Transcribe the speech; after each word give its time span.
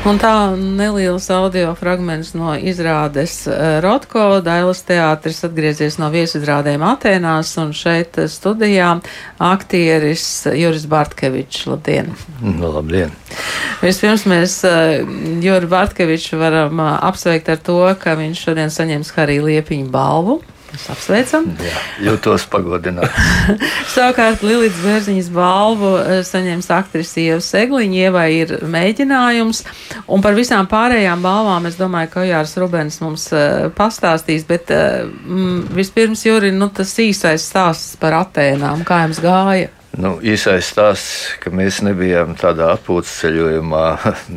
Un 0.00 0.16
tā 0.16 0.56
neliels 0.56 1.26
audio 1.28 1.74
fragments 1.76 2.30
no 2.32 2.54
izrādes 2.56 3.34
eh, 3.44 3.80
Rotko. 3.84 4.38
Dailas 4.40 4.80
teātris 4.88 5.42
atgriezies 5.44 5.98
no 6.00 6.08
viesizrādēm 6.08 6.80
Atēnās 6.88 7.50
un 7.60 7.74
šeit 7.76 8.16
studijā 8.32 8.94
aktieris 9.44 10.24
Juris 10.56 10.86
Bartkevičs. 10.88 11.66
Labdien! 11.68 12.08
Nu, 12.40 12.70
labdien! 12.78 13.12
Vispirms 13.84 14.24
mēs 14.30 14.56
uh, 14.64 15.04
Juri 15.44 15.68
Bartkeviču 15.68 16.40
varam 16.40 16.80
apsveikt 16.80 17.52
ar 17.52 17.60
to, 17.60 17.82
ka 18.00 18.16
viņš 18.16 18.46
šodien 18.48 18.72
saņems 18.72 19.12
Harī 19.18 19.36
Liepiņu 19.44 19.92
balvu. 19.92 20.40
Mēs 20.70 20.84
apsveicam. 20.92 21.46
Jā, 21.58 21.80
jūtos 22.06 22.44
pagodināts. 22.50 23.16
Savukārt 23.94 24.44
Lilijas 24.46 24.78
Bērziņas 24.84 25.30
balvu 25.34 25.90
eh, 25.98 26.20
saņems 26.26 26.70
aktrise 26.76 27.24
Ieva 27.24 27.40
Segliņa. 27.42 28.04
Ievai 28.06 28.28
ir 28.36 28.54
mēģinājums, 28.70 29.64
un 30.06 30.22
par 30.22 30.38
visām 30.38 30.70
pārējām 30.70 31.26
balvām 31.26 31.66
es 31.66 31.80
domāju, 31.80 32.12
ka 32.14 32.28
Jārs 32.28 32.54
Rubens 32.62 33.00
mums 33.02 33.26
uh, 33.34 33.66
pastāstīs, 33.74 34.46
bet 34.46 34.70
mm, 34.70 35.72
vispirms, 35.74 36.22
Juri, 36.28 36.54
nu 36.54 36.70
tas 36.74 36.94
īsais 37.02 37.50
stāsts 37.50 37.98
par 38.00 38.20
Atēnām, 38.22 38.86
kā 38.86 39.02
jums 39.08 39.22
gāja? 39.24 39.74
Nu, 39.98 40.14
īsais 40.22 40.68
stāsts, 40.70 41.32
ka 41.42 41.50
mēs 41.50 41.80
nebijām 41.82 42.36
tādā 42.38 42.68
atpūtas 42.76 43.10
ceļojumā 43.24 43.86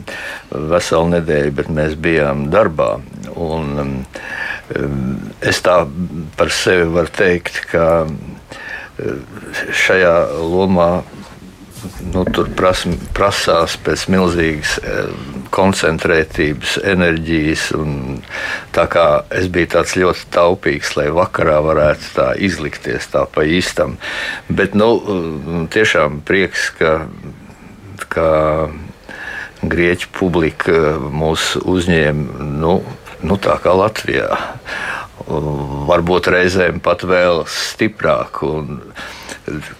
veselu 0.73 1.12
nedēļu, 1.12 1.53
bet 1.59 1.70
mēs 1.70 1.94
bijām 2.02 2.47
darbā. 2.53 2.95
Un, 3.38 3.70
um, 3.84 3.94
Es 5.44 5.59
tā 5.66 5.81
par 6.38 6.52
sevi 6.56 6.88
varu 6.94 7.11
teikt, 7.14 7.59
ka 7.72 8.06
šajā 9.73 10.16
lomā 10.39 10.89
nu, 12.14 12.23
tur 12.31 12.50
pras, 12.56 12.84
prasās 13.16 13.75
pēc 13.84 14.06
milzīgas 14.11 14.78
koncentrētības, 15.53 16.78
enerģijas. 16.94 17.67
Tā 18.75 18.86
kā 18.91 19.08
es 19.36 19.50
biju 19.53 19.72
tāds 19.75 19.97
ļoti 20.00 20.30
taupīgs, 20.34 20.94
lai 21.00 21.09
vakarā 21.14 21.59
varētu 21.66 22.14
tā 22.16 22.30
izlikties 22.39 23.09
tā 23.14 23.25
pa 23.30 23.45
īstam. 23.45 23.97
Bet 24.50 24.78
nu, 24.78 24.95
tiešām 25.73 26.22
prieks, 26.28 26.69
ka, 26.80 26.95
ka 28.14 28.30
grieķu 29.64 30.11
publika 30.16 30.97
mūs 31.14 31.53
uzņēma. 31.59 32.50
Nu, 32.64 32.78
nu, 33.24 33.40
tā 33.42 33.58
kā 33.64 33.74
Latvijā. 33.78 34.30
Varbūt 35.24 36.30
reizēm 36.34 36.81
pat 36.84 37.06
vēl 37.08 37.44
stiprāk. 37.50 38.42
Un 38.44 38.81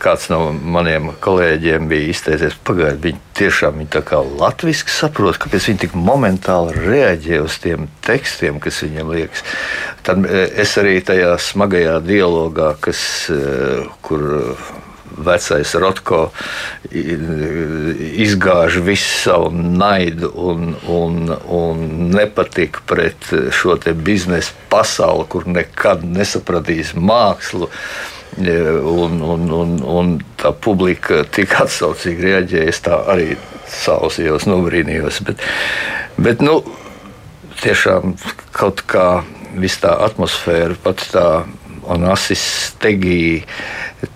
kāds 0.02 0.28
no 0.32 0.52
maniem 0.52 1.12
kolēģiem 1.24 1.88
bija 1.92 2.12
izteicies, 2.12 2.56
pagaidiet, 2.68 3.04
viņi 3.04 3.22
tiešām 3.40 3.80
viņi 3.80 3.92
tā 3.96 4.02
kā 4.06 4.20
latviešu 4.24 4.92
saprot, 4.92 5.40
kāpēc 5.42 5.70
viņi 5.70 5.82
tik 5.86 5.96
momentāli 5.96 6.76
reaģē 6.84 7.42
uz 7.46 7.58
tiem 7.64 7.88
tekstiem, 8.06 8.60
kas 8.64 8.82
viņiem 8.84 9.14
liekas. 9.16 9.44
Tad 10.04 10.26
e, 10.28 10.46
es 10.64 10.76
arī 10.82 10.98
tajā 11.06 11.36
smagajā 11.40 12.00
dialogā, 12.04 12.74
kas, 12.84 13.04
e, 13.32 13.86
kur 14.04 14.28
vecais 15.18 15.74
Rotko 15.80 16.32
izgāž 16.92 18.80
visu 18.86 19.10
savu 19.24 19.52
naidu 19.54 20.32
un, 20.36 20.74
un, 20.90 21.36
un 21.48 21.84
nepatiku 22.14 22.84
pret 22.90 23.30
šo 23.52 23.78
biznesa 23.94 24.54
pasauli, 24.70 25.28
kur 25.30 25.48
nekad 25.48 26.04
nesapratīs 26.06 26.96
mākslu. 26.96 27.70
Un, 28.34 29.20
un, 29.22 29.44
un, 29.54 29.74
un 29.86 30.08
tā 30.42 30.50
publika 30.58 31.20
tik 31.30 31.52
atsaucīgi 31.62 32.24
reaģēja. 32.32 32.70
Es 32.72 32.80
tā 32.82 32.98
arī 33.14 33.36
sausījos, 33.70 34.48
nobrīnījos. 34.50 35.20
Bet, 35.28 35.44
bet 36.18 36.42
nu, 36.42 36.64
tiešām 37.62 38.16
kaut 38.56 38.82
kā 38.90 39.22
viss 39.54 39.82
tā 39.84 39.94
atmosfēra, 40.08 40.76
pat 40.82 41.06
tā 41.14 41.28
un 41.92 42.06
asistēgija, 42.12 43.44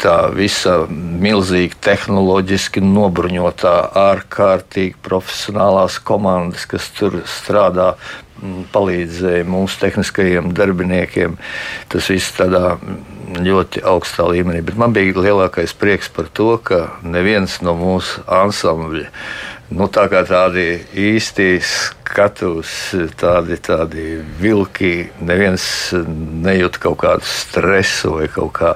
tā 0.01 0.15
visa 0.35 0.79
milzīga 0.89 1.79
tehnoloģiski 1.87 2.83
nobruņotā, 2.83 3.75
ārkārtīgi 3.97 4.97
profesionālās 5.05 5.99
komandas, 6.03 6.67
kas 6.69 6.89
tur 6.97 7.21
strādā, 7.27 7.93
palīdzēja 8.73 9.47
mūsu 9.49 9.79
tehniskajiem 9.81 10.51
darbiniekiem. 10.53 11.37
Tas 11.89 12.09
viss 12.11 12.35
tādā 12.37 12.75
ļoti 13.41 13.81
augstā 13.87 14.27
līmenī. 14.29 14.61
Bet 14.65 14.77
man 14.79 14.93
bija 14.95 15.17
lielākais 15.17 15.73
prieks 15.77 16.11
par 16.13 16.29
to, 16.33 16.53
ka 16.61 16.83
neviens 17.03 17.59
no 17.65 17.73
mūsu 17.77 18.23
ansambļa 18.29 19.07
nu, 19.69 19.87
tā 19.91 20.05
tādi 20.07 20.65
īsti 20.95 21.47
skatus, 21.63 22.71
tādi, 23.19 23.57
tādi 23.59 24.05
vilki. 24.39 25.09
Neviens 25.19 25.65
nejūt 26.47 26.79
kaut 26.81 26.99
kādu 27.03 27.27
stresu 27.27 28.15
vai 28.17 28.27
kaut 28.31 28.53
kā. 28.59 28.73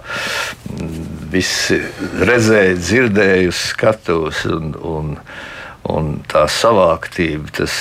Visi 1.32 1.80
redzēja, 2.20 2.76
dzirdēja 2.80 3.50
uz 3.52 3.64
skatuves, 3.72 4.44
un, 4.52 4.74
un, 4.84 5.16
un 5.92 6.14
tā 6.32 6.46
savāktība. 6.52 7.54
Tas, 7.62 7.78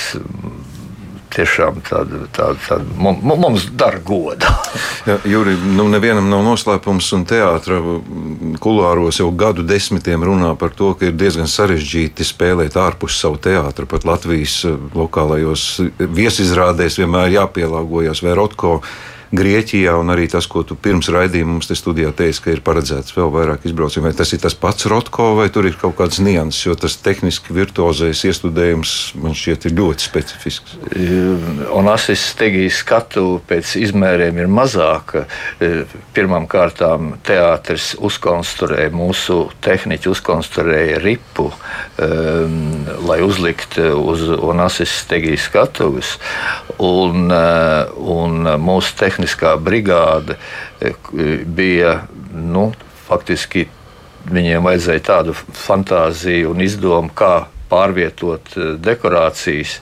tiešām 1.31 1.81
tāda, 1.87 2.25
tāda, 2.35 2.57
tāda 2.67 3.11
mums 3.21 3.67
dara 3.77 3.99
godu. 4.05 4.49
ja, 5.09 5.17
Juri, 5.27 5.55
nu 5.77 5.87
nevienam 5.91 6.29
nav 6.31 6.43
noslēpums, 6.45 7.11
un 7.17 7.25
teātris 7.29 8.59
kulāros 8.61 9.21
jau 9.21 9.29
gadu 9.35 9.65
desmitiem 9.67 10.23
runā 10.27 10.53
par 10.59 10.75
to, 10.77 10.93
ka 10.97 11.09
ir 11.09 11.15
diezgan 11.17 11.49
sarežģīti 11.49 12.27
spēlēt 12.27 12.77
ārpus 12.79 13.19
savu 13.21 13.39
teātru. 13.41 13.87
Pat 13.89 14.05
Latvijas 14.07 14.61
eh, 14.67 14.77
lokālajos 14.97 15.65
viesizrādēs 15.99 16.99
vienmēr 17.01 17.35
jāpielāgojas 17.39 18.23
vai 18.25 18.37
rotko 18.37 18.79
Grieķijā, 19.31 19.93
un 19.95 20.11
arī 20.11 20.25
tas, 20.27 20.43
ko 20.51 20.59
tu 20.67 20.75
pirms 20.75 21.07
raidījuma 21.07 21.53
mums 21.53 21.69
te 21.69 21.75
studijā 21.79 22.09
teici, 22.11 22.41
ka 22.43 22.51
ir 22.51 22.59
paredzēts 22.65 23.13
vēl 23.15 23.29
vairāk 23.31 23.63
izbraucienu. 23.69 24.09
Vai 24.09 24.15
tas 24.17 24.33
ir 24.35 24.41
tas 24.43 24.57
pats 24.59 24.89
Rotko, 24.91 25.29
vai 25.37 25.45
tur 25.55 25.69
ir 25.69 25.77
kaut 25.79 25.95
kāds 26.01 26.19
nianses, 26.19 26.65
jo 26.65 26.75
tas 26.75 26.97
tehniski 26.99 27.55
virtuozais 27.55 28.25
iestudējums 28.27 28.95
man 29.23 29.37
šķiet 29.37 29.69
ir 29.69 29.75
ļoti 29.77 30.03
specifisks. 30.03 30.75
Un 31.71 31.87
asistēgijas 31.93 32.81
skatu 32.83 33.23
pēc 33.47 33.77
izmēriem 33.79 34.41
ir 34.43 34.51
mazāka. 34.51 35.23
Pirmām 36.11 36.49
kārtām 36.51 37.13
teātris 37.23 37.93
uzkonstruēja, 38.03 38.91
mūsu 38.91 39.45
tehniķi 39.63 40.11
uzkonstruēja 40.11 40.99
ripu, 41.05 41.47
um, 41.47 42.59
lai 43.07 43.21
uzliktu 43.23 43.93
uz 43.95 44.27
asistēgijas 44.67 45.47
skatuves. 45.47 46.17
Un, 46.81 47.31
un 47.31 48.53
mūsu 48.59 48.95
tehniķi 48.99 49.20
tehniskā 49.21 49.55
brigāde 49.61 50.37
e, 50.81 50.93
bija 51.45 52.07
nu, 52.33 52.71
faktiski 53.07 53.67
viņiem 54.31 54.63
vajadzēja 54.63 55.03
tādu 55.05 55.33
fantāziju 55.33 56.51
un 56.51 56.61
izdomu, 56.61 57.09
kā 57.13 57.47
pārvietot 57.69 58.41
e, 58.57 58.73
dekorācijas. 58.77 59.79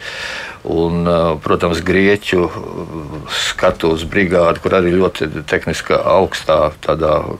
Un, 0.67 1.07
protams, 1.44 1.81
grieķu 1.85 2.47
skatuves 3.31 4.06
brigāde, 4.09 4.59
kur 4.63 4.75
arī 4.79 4.94
ļoti 4.95 5.29
tehniskā 5.50 6.00
augstā 6.17 6.71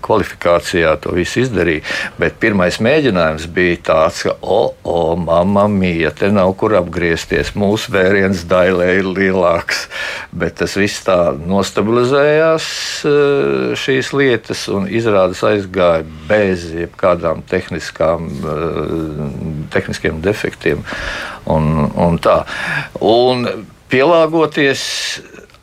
kvalifikācijā 0.06 0.96
to 1.04 1.14
visu 1.18 1.44
izdarīja. 1.44 1.84
Bet 2.20 2.40
pirmais 2.42 2.80
mēģinājums 2.84 3.48
bija 3.54 3.80
tāds, 3.92 4.24
ka, 4.28 4.36
o, 4.42 4.74
o 4.84 5.16
mamma 5.20 5.68
mija, 5.72 6.12
te 6.16 6.32
nav 6.34 6.54
kur 6.60 6.78
apgriezties, 6.80 7.54
mūsu 7.60 7.94
vēriens 7.96 8.46
dailē 8.50 8.92
ir 9.02 9.10
lielāks. 9.10 9.88
Bet 10.32 10.60
tas 10.62 10.78
viss 10.80 11.04
tā 11.06 11.18
nostabilizējās, 11.40 12.70
šīs 13.80 14.14
lietas, 14.16 14.68
un 14.74 14.88
izrādes 14.92 15.44
aizgāja 15.48 16.06
bez 16.30 16.70
jebkādām 16.76 17.44
tehniskām, 17.50 18.30
tehniskiem 19.74 20.24
defektiem. 20.26 20.86
Un, 21.50 21.90
un 21.96 22.20
tā. 22.22 22.42
un 23.00 23.48
pielāgoties 23.90 24.82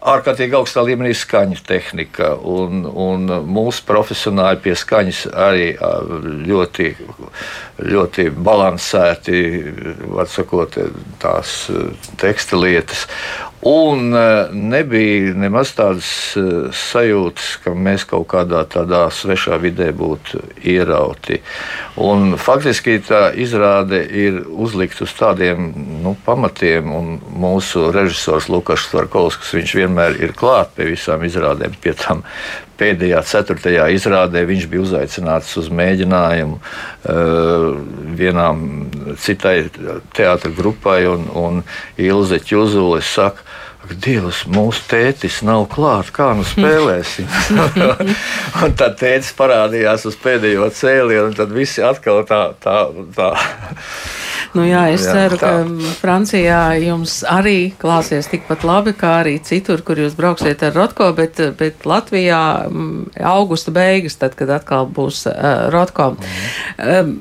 ārkārtīgi 0.06 0.54
augstā 0.54 0.84
līmenī 0.86 1.12
skaņu 1.16 1.58
tehnika. 1.66 2.32
Un, 2.46 2.84
un 2.86 3.26
mūsu 3.50 3.82
profesionāļi 3.88 4.62
pie 4.62 4.74
skaņas 4.78 5.22
arī 5.46 5.72
ļoti, 6.46 6.90
ļoti 7.82 8.28
balansēti, 8.48 9.40
var 10.14 10.30
sakot, 10.30 10.78
tās 11.22 11.56
teksta 12.22 12.60
lietas. 12.60 13.06
Un 13.66 14.12
nebija 14.52 15.32
nemaz 15.34 15.72
tādas 15.76 16.08
sajūtas, 16.76 17.56
ka 17.64 17.72
mēs 17.72 18.04
kaut 18.08 18.28
kādā 18.30 18.62
tādā 18.68 19.06
svešā 19.10 19.58
vidē 19.62 19.88
būtu 19.96 20.42
ierauti. 20.62 21.40
Un 21.96 22.36
faktiski 22.40 22.98
tā 23.06 23.30
izrāde 23.32 24.02
ir 24.04 24.42
uzlikta 24.46 25.06
uz 25.06 25.14
tādiem 25.16 25.72
nu, 26.04 26.14
pamatiem, 26.26 26.92
un 26.92 27.16
mūsu 27.40 27.88
režisors 27.96 28.50
Lukas 28.52 28.86
Tvarkovskis 28.92 29.54
vienmēr 29.74 29.86
vienmēr 29.86 30.20
ir 30.22 30.34
klāt 30.36 30.74
pie 30.76 30.90
visām 30.92 31.24
izrādēm. 31.26 31.74
Pie 31.80 31.94
tam 31.94 32.22
pēdējā, 32.80 33.20
ceturtajā 33.26 33.88
izrādē 33.96 34.44
viņš 34.48 34.66
bija 34.72 34.84
uzaicināts 34.84 35.52
uz 35.60 35.70
mēģinājumu 35.72 36.58
uh, 36.58 37.68
vienām 38.18 38.64
citai 39.22 39.56
teātris 40.16 40.56
grupai, 40.56 41.04
un, 41.10 41.28
un 41.36 41.62
Ilze 42.00 42.40
Čuzule 42.44 43.02
saka, 43.04 43.44
Dievs, 43.86 44.40
mūsu 44.50 44.82
tētis 44.90 45.44
nav 45.46 45.68
klāts, 45.70 46.10
kā 46.10 46.32
nu 46.34 46.42
spēlēsim. 46.42 47.28
un 48.66 48.74
tad 48.74 48.96
tētis 48.98 49.30
parādījās 49.38 50.08
uz 50.10 50.18
pēdējo 50.18 50.66
cēlienu, 50.74 51.28
un 51.30 51.36
tad 51.38 51.54
visi 51.54 51.84
atkal 51.86 52.24
tā. 52.26 52.40
tā, 52.62 52.80
tā 53.14 53.30
Nu 54.56 54.64
jā, 54.64 54.86
es 54.94 55.04
jā, 55.04 55.12
ceru, 55.12 55.38
tā. 55.40 55.52
ka 55.52 55.92
Francijā 56.00 56.60
jums 56.80 57.18
arī 57.28 57.74
klāsies 57.80 58.30
tikpat 58.32 58.64
labi, 58.64 58.96
kā 58.96 59.18
arī 59.20 59.36
citur, 59.44 59.84
kur 59.84 60.00
jūs 60.00 60.16
brauksiet 60.16 60.64
ar 60.64 60.76
Rotko, 60.76 61.10
bet, 61.16 61.40
bet 61.58 61.84
Latvijā 61.88 62.40
augusta 63.34 63.74
beigas, 63.74 64.16
tad, 64.20 64.36
kad 64.38 64.54
atkal 64.56 64.88
būs 64.88 65.26
uh, 65.30 65.68
Rotko. 65.74 66.14
Mm. 66.16 66.92
Um, 66.96 67.16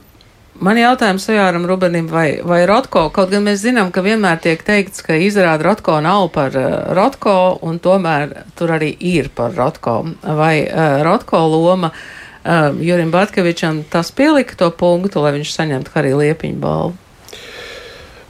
Man 0.55 0.77
jautājums 0.79 1.25
Sojāram 1.27 1.65
Rubenim, 1.67 2.05
vai, 2.07 2.37
vai 2.47 2.61
Rotko, 2.63 3.09
kaut 3.11 3.27
gan 3.33 3.43
mēs 3.43 3.59
zinām, 3.65 3.89
ka 3.91 3.99
vienmēr 4.05 4.39
tiek 4.39 4.61
teikts, 4.63 5.03
ka 5.03 5.17
izrāda 5.19 5.67
Rotko 5.67 5.97
nav 5.99 6.29
par 6.31 6.55
uh, 6.55 6.93
Rotko, 6.95 7.33
un 7.67 7.81
tomēr 7.83 8.31
tur 8.55 8.71
arī 8.77 8.93
ir 8.95 9.27
par 9.35 9.51
Rotko. 9.57 9.97
Vai 10.23 10.63
uh, 10.63 11.01
Rotko 11.03 11.43
loma 11.51 11.91
uh, 11.91 12.71
Jurim 12.79 13.11
Batkevičam 13.11 13.83
tas 13.91 14.13
pielika 14.15 14.55
to 14.55 14.71
punktu, 14.71 15.19
lai 15.25 15.35
viņš 15.35 15.51
saņemtu 15.57 15.99
arī 15.99 16.15
liepiņu 16.23 16.63
balvu? 16.63 17.04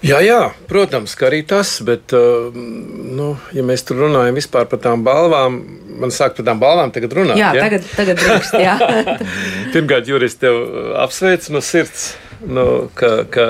Jā, 0.03 0.19
jā, 0.21 0.41
protams, 0.69 1.15
ka 1.17 1.29
arī 1.29 1.41
tas, 1.47 1.77
bet, 1.85 2.13
uh, 2.13 2.51
nu, 2.53 3.31
ja 3.55 3.63
mēs 3.65 3.85
tur 3.87 4.03
runājam 4.03 4.35
vispār 4.37 4.67
par 4.69 4.81
tām 4.83 5.05
balvām, 5.05 5.61
man 6.01 6.11
sāk 6.13 6.35
par 6.37 6.45
tām 6.49 6.59
balvām 6.61 6.91
tagad 6.95 7.15
runāt. 7.15 7.39
Jā, 7.39 7.53
ja? 7.55 7.63
tagad, 7.65 7.87
tagad 7.95 8.19
drīkst, 8.19 8.59
jā. 8.59 8.75
Pirmkārt, 9.73 10.11
Juris, 10.11 10.37
tev 10.41 10.59
apsveicu 11.05 11.55
no 11.55 11.63
sirds. 11.65 12.13
Nu, 12.45 12.91
ka, 12.93 13.23
ka 13.31 13.45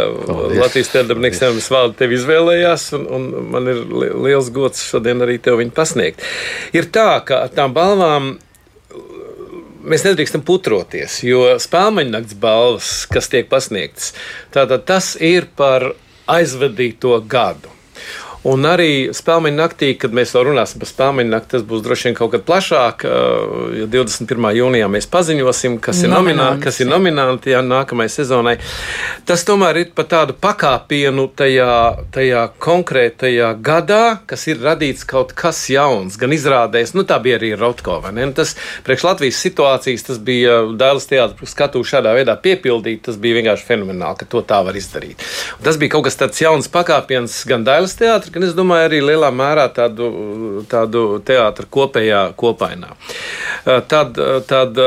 Latvijas 0.55 0.91
televīzijas 0.93 1.39
zemes 1.41 1.67
valde 1.73 1.97
tevi 1.99 2.15
izvēlējās, 2.19 2.85
un, 2.95 3.07
un 3.17 3.25
man 3.51 3.67
ir 3.71 3.81
liels 3.89 4.51
gods 4.53 4.85
šodien 4.85 5.25
arī 5.25 5.39
tev 5.41 5.57
viņu 5.59 5.73
pasniegt. 5.75 6.21
Ir 6.77 6.87
tā, 6.93 7.17
ka 7.25 7.41
ar 7.47 7.51
tām 7.51 7.73
balvām 7.75 8.35
mēs 9.89 10.05
nedrīkstam 10.05 10.45
putroties, 10.45 11.19
jo 11.25 11.43
spēļu 11.61 12.07
nakts 12.13 12.37
balvas, 12.39 12.93
kas 13.11 13.29
tiek 13.33 13.49
pasniegtas, 13.51 14.13
tātad 14.53 14.85
tas 14.87 15.13
ir 15.19 15.49
par 15.57 15.91
aizvadīto 16.27 17.19
gadu. 17.29 17.74
Un 18.45 18.65
arī 18.69 19.09
spēļu 19.15 19.49
naktī, 19.55 19.95
kad 19.97 20.13
mēs 20.13 20.35
vēl 20.35 20.51
runāsim 20.51 20.81
par 20.81 20.89
spēļu 20.91 21.25
nakti, 21.31 21.51
tas 21.55 21.63
būs 21.65 21.81
droši 21.85 22.09
vien 22.09 22.17
kaut 22.17 22.33
kad 22.35 22.43
plašāk. 22.45 23.05
Jo 23.79 23.87
21. 23.89 24.49
jūnijā 24.59 24.89
mēs 24.91 25.07
paziņosim, 25.09 25.79
kas 25.81 26.03
ir 26.05 26.11
nominanti, 26.13 26.61
kas 26.67 26.77
ir 26.83 26.89
nominanti 26.91 27.55
jā, 27.55 27.63
nākamajai 27.65 28.13
sezonai. 28.13 28.55
Tas 29.25 29.41
tomēr 29.47 29.79
ir 29.81 29.89
pa 29.97 30.05
tādu 30.09 30.35
pakāpienu 30.37 31.25
tajā, 31.33 31.71
tajā 32.13 32.43
konkrētajā 32.61 33.49
gadā, 33.65 34.03
kas 34.29 34.45
ir 34.51 34.61
radīts 34.61 35.07
kaut 35.09 35.33
kas 35.33 35.63
jauns, 35.73 36.19
gan 36.21 36.35
izrādēs, 36.35 36.93
nu 36.93 37.05
tā 37.07 37.17
bija 37.23 37.39
arī 37.39 37.55
Rotko. 37.57 37.97
Nu, 38.13 38.29
tas 38.37 38.53
priekš 38.85 39.07
Latvijas 39.09 39.41
situācijas, 39.41 40.05
tas 40.11 40.21
bija 40.21 40.59
Dēls 40.77 41.09
teātris 41.09 41.55
skatu 41.55 41.81
šādā 41.81 42.13
veidā 42.13 42.37
piepildīt, 42.37 43.07
tas 43.09 43.17
bija 43.21 43.39
vienkārši 43.39 43.65
fenomenāli, 43.71 44.21
ka 44.21 44.29
to 44.29 44.45
tā 44.45 44.61
var 44.67 44.77
izdarīt. 44.77 45.25
Un 45.57 45.65
tas 45.65 45.81
bija 45.81 45.95
kaut 45.95 46.05
kas 46.09 46.19
tāds 46.21 46.45
jauns 46.45 46.69
pakāpiens 46.69 47.41
gan 47.49 47.65
Dēls 47.65 47.97
teātris, 47.97 48.34
gan 48.35 48.43
es 48.43 48.55
domāju 48.55 48.89
arī 48.89 48.97
lielā 48.99 49.29
mērā 49.31 49.69
tādu, 49.71 50.09
tādu 50.67 51.05
teātru 51.23 51.69
kopējā 51.71 52.21
kopainā. 52.35 52.91
Tad, 53.65 54.19
tad 54.45 54.77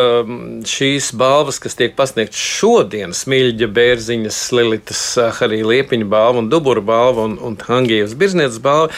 šīs 0.70 1.08
balvas, 1.18 1.56
kas 1.58 1.74
tiek 1.74 1.96
pasniegtas 1.98 2.38
šodien, 2.38 3.10
Smilģa, 3.16 3.66
Bērziņas, 3.74 4.38
Lilitas, 4.54 5.00
arī 5.18 5.64
Liepiņa 5.66 6.06
balva 6.06 6.44
un 6.44 6.50
Dubura 6.52 6.84
balva 6.84 7.24
un, 7.26 7.34
un 7.42 7.56
Hangijas 7.66 8.14
Birznieces 8.18 8.60
balva, 8.62 8.92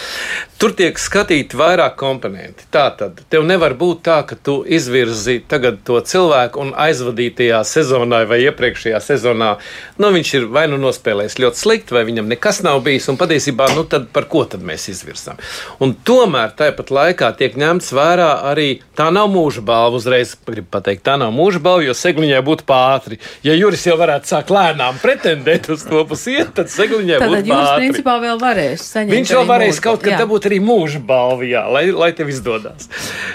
tur 0.60 0.74
tiek 0.76 0.98
skatīti 1.00 1.56
vairāk 1.56 1.94
komponenti. 2.00 2.66
Tā 2.68 2.90
tad 2.98 3.22
tev 3.32 3.46
nevar 3.48 3.72
būt 3.80 4.02
tā, 4.04 4.18
ka 4.28 4.36
tu 4.36 4.58
izvirzi 4.68 5.38
tagad 5.48 5.80
to 5.88 5.96
cilvēku 6.04 6.60
un 6.60 6.74
aizvadītajā 6.76 7.62
sezonā 7.64 8.20
vai 8.28 8.42
iepriekšējā 8.50 9.00
sezonā, 9.00 9.54
nu 9.96 10.12
viņš 10.12 10.34
ir 10.36 10.46
vai 10.52 10.66
nu 10.68 10.76
nospēlējis 10.82 11.38
ļoti 11.40 11.62
slikti, 11.62 11.96
vai 11.96 12.04
viņam 12.10 12.28
nekas 12.34 12.60
nav 12.66 12.82
bijis, 12.84 13.08
un 13.08 13.16
patiesībā, 13.20 13.70
nu 13.78 13.86
tad 13.88 14.10
par 14.12 14.28
ko 14.28 14.44
tad 14.44 14.60
mēs 14.66 14.90
izvirzām. 14.92 15.40
Un 15.80 15.96
tomēr 15.96 16.52
tāpat 16.60 16.92
laikā 16.92 17.32
tiek 17.40 17.56
ņemts 17.56 17.94
vērā 17.96 18.30
arī 18.52 18.68
tā 19.00 19.08
nav 19.14 19.32
mūža 19.32 19.64
balva. 19.70 20.00
Uzreiz 20.00 20.34
gribu 20.46 20.68
pateikt, 20.74 21.04
tā 21.06 21.16
nav 21.20 21.32
mūža 21.34 21.62
balva, 21.62 21.84
jo 21.86 21.94
Segliņai 21.96 22.42
būtu 22.46 22.66
pātri. 22.68 23.20
Ja 23.46 23.56
Juris 23.56 23.86
jau 23.86 23.96
varētu 24.00 24.30
sākt 24.30 24.52
lēnām 24.54 25.00
pretendēt 25.02 25.70
uz 25.72 25.86
to 25.86 26.02
pusiet, 26.10 26.52
tad 26.56 26.72
Segliņai 26.72 27.22
būtu 27.22 27.40
pātri. 27.40 27.54
Tad 27.54 27.80
principā 27.80 28.18
vēl 28.22 28.42
varēs 28.42 28.86
saņemt. 28.90 29.16
Viņš 29.16 29.34
vēl 29.38 29.48
varēs 29.50 29.74
mūža, 29.76 29.86
kaut 29.86 30.04
kad 30.04 30.20
dabūt 30.20 30.50
arī 30.50 30.60
mūža 30.64 31.02
balvu, 31.06 31.48
jā, 31.50 31.64
lai, 31.72 31.86
lai 31.94 32.12
tev 32.16 32.32
izdodas. 32.32 32.90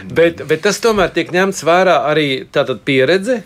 Bet, 0.05 0.43
bet 0.49 0.65
tas 0.65 0.79
tomēr 0.83 1.13
tiek 1.15 1.33
ņemts 1.35 1.65
vērā 1.65 1.99
arī 2.11 2.29
tātad 2.53 2.83
pieredze, 2.87 3.41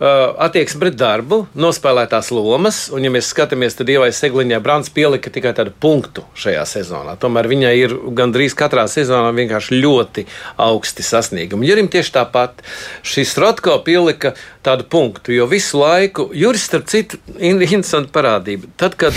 attieksme 0.00 0.80
pret 0.82 0.96
darbu, 0.98 1.44
nospēlētās 1.54 2.32
lomas, 2.34 2.88
un, 2.94 3.04
ja 3.06 3.12
mēs 3.14 3.28
skatāmies, 3.30 3.76
tad 3.78 3.92
Ievai 3.92 4.10
Segliņai 4.14 4.58
Brants 4.64 4.90
pielika 4.94 5.30
tikai 5.30 5.54
tādu 5.54 5.70
punktu 5.80 6.24
šajā 6.38 6.64
sezonā. 6.66 7.14
Tomēr 7.22 7.48
viņai 7.50 7.72
ir 7.78 7.94
gandrīz 8.18 8.56
katrā 8.58 8.88
sezonā 8.90 9.30
vienkārši 9.36 9.78
ļoti 9.78 10.26
augsti 10.66 11.06
sasniegumi. 11.06 11.70
Jurim 11.70 11.90
tieši 11.92 12.16
tāpat 12.18 12.64
šis 13.06 13.36
Rotko 13.38 13.78
pielika 13.86 14.34
tādu 14.66 14.88
punktu, 14.90 15.34
jo 15.36 15.46
visu 15.50 15.78
laiku, 15.78 16.28
Juris, 16.34 16.66
starp 16.66 16.90
citu, 16.90 17.22
ir 17.38 17.62
interesanta 17.62 18.10
parādība. 18.14 18.70
Tad, 18.80 18.98
kad 18.98 19.16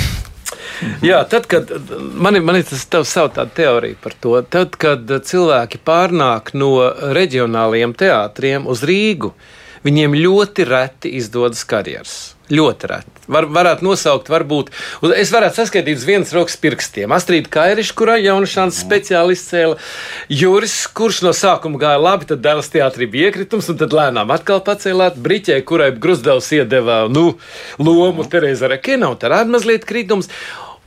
Jā, 1.02 1.24
tad, 1.30 1.48
kad 1.50 1.72
man 2.14 2.38
ir, 2.38 2.44
man 2.46 2.60
ir 2.60 2.66
tas 2.68 2.84
savs 2.86 3.14
tāda 3.34 3.48
teorija 3.56 3.98
par 4.02 4.14
to, 4.22 4.36
tad, 4.46 4.76
kad 4.80 5.10
cilvēki 5.10 5.80
pārnāk 5.86 6.54
no 6.58 6.70
reģionāliem 7.18 7.96
teātriem 7.98 8.68
uz 8.70 8.84
Rīgu, 8.86 9.32
viņiem 9.86 10.18
ļoti 10.18 10.66
reti 10.68 11.14
izdodas 11.20 11.64
karjeras. 11.68 12.18
Ļoti 12.48 12.88
reti. 12.88 13.12
Var, 13.28 13.44
varētu 13.52 13.84
nosaukt, 13.84 14.30
varbūt, 14.32 14.70
es 15.20 15.34
varētu 15.36 15.60
saskaitīt 15.60 16.00
uz 16.00 16.06
vienas 16.08 16.30
rokas 16.32 16.56
pirkstiem. 16.64 17.12
Astrīda 17.12 17.52
Kairiša, 17.52 17.96
kurai 18.00 18.22
jaunašanas 18.24 18.78
speciāli 18.86 19.36
izcēla, 19.36 19.76
Juris, 20.32 20.78
kurš 20.96 21.20
no 21.26 21.34
sākuma 21.36 21.82
gāja 21.82 22.00
labi, 22.00 22.30
tad 22.30 22.46
Dēls 22.46 22.72
teātrī 22.72 23.10
bija 23.12 23.34
iekritums, 23.34 23.68
un 23.74 23.82
tad 23.82 23.96
lēnām 23.96 24.32
atkal 24.32 24.64
pacēlāt 24.64 25.20
Briķē, 25.20 25.60
kurai 25.68 25.90
Grusdevs 25.92 26.48
iedeva, 26.56 27.02
nu, 27.12 27.34
lomu 27.84 28.24
Tereza 28.32 28.72
Rekena, 28.72 29.12
un 29.12 29.20
tad 29.20 29.36
arī 29.36 29.58
mazliet 29.58 29.84
kritums. 29.90 30.32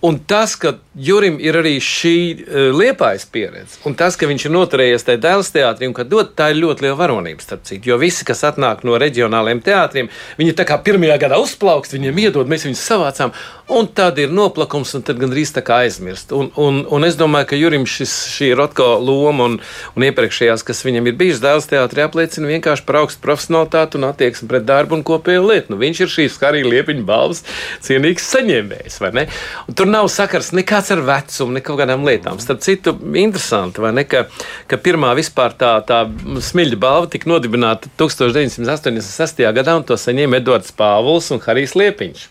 Un 0.01 0.17
tas, 0.25 0.55
ka 0.57 0.79
Jurim 0.97 1.37
ir 1.45 1.59
arī 1.61 1.75
šī 1.85 2.15
uh, 2.33 2.71
liepais 2.73 3.27
pieredze, 3.29 3.77
un 3.85 3.93
tas, 3.95 4.17
ka 4.17 4.25
viņš 4.31 4.47
ir 4.49 4.53
noturējies 4.55 5.05
tajā 5.05 5.21
dēls 5.21 5.53
teātrī 5.53 5.91
un 5.91 5.95
ka 5.97 6.07
dod, 6.09 6.33
tā 6.37 6.49
ir 6.55 6.61
ļoti 6.63 6.87
liela 6.87 6.97
varonība, 6.97 7.45
starp 7.45 7.67
citu. 7.69 7.93
Jo 7.93 7.99
visi, 8.01 8.25
kas 8.25 8.41
atnāk 8.49 8.81
no 8.89 8.97
reģionāliem 9.01 9.61
teātriem, 9.65 10.09
viņi 10.41 10.55
tā 10.57 10.65
kā 10.69 10.79
pirmajā 10.81 11.19
gadā 11.21 11.41
uzplaukst, 11.45 11.93
viņiem 11.93 12.23
iedod, 12.25 12.49
mēs 12.49 12.65
viņus 12.65 12.85
savācām, 12.91 13.35
un 13.77 13.91
tad 13.95 14.19
ir 14.19 14.33
noplakums, 14.33 14.95
un 14.97 15.05
tad 15.05 15.21
gandrīz 15.21 15.53
tā 15.55 15.63
kā 15.67 15.83
aizmirst. 15.85 16.33
Un, 16.33 16.49
un, 16.57 16.81
un 16.89 17.07
es 17.07 17.21
domāju, 17.21 17.51
ka 17.53 17.61
Jurim 17.61 17.85
šis, 17.89 18.17
šī 18.33 18.51
Rotko 18.59 18.89
loma 19.05 19.51
un, 19.51 19.59
un 19.95 20.09
iepriekšējās, 20.09 20.65
kas 20.67 20.83
viņam 20.87 21.13
ir 21.13 21.21
bijušas 21.21 21.45
dēls 21.45 21.71
teātrī, 21.71 22.07
apliecina 22.09 22.51
vienkārši 22.51 22.87
par 22.89 23.03
augstu 23.03 23.23
profesionalitāti 23.25 24.01
un 24.01 24.09
attieksmi 24.09 24.49
pret 24.51 24.67
darbu 24.67 24.99
un 24.99 25.05
kopējo 25.07 25.45
lietu. 25.47 25.75
Nu, 25.75 25.81
viņš 25.85 26.03
ir 26.03 26.13
šīs 26.17 26.41
Harija 26.43 26.73
Liepiņa 26.73 27.07
balvas 27.07 27.45
cienīgs 27.85 28.27
saņēmējs, 28.33 28.99
vai 29.05 29.13
ne? 29.21 29.27
Un 29.69 29.79
tur 29.79 29.90
nav 29.93 30.09
sakars 30.13 30.55
nekā 30.57 30.71
nekāds 30.71 30.91
ar 30.95 31.01
vecumu, 31.03 31.55
ne 31.57 31.61
kaut 31.65 31.79
kādām 31.81 32.05
lietām. 32.07 32.39
Starp 32.41 32.63
citu, 32.63 32.95
interesanti, 33.19 33.83
ne, 33.93 34.05
ka, 34.07 34.27
ka 34.71 34.79
pirmā 34.79 35.13
vispār 35.19 35.55
tā, 35.59 35.73
tā 35.87 36.05
smiļa 36.51 36.79
balva 36.79 37.11
tika 37.11 37.29
nodibināta 37.31 37.91
1986. 37.99 39.43
gadā, 39.57 39.77
un 39.77 39.85
to 39.85 39.99
saņēma 39.99 40.39
Edvards 40.41 40.71
Pāvils 40.77 41.31
un 41.35 41.43
Harijs 41.43 41.75
Liepiņš. 41.75 42.29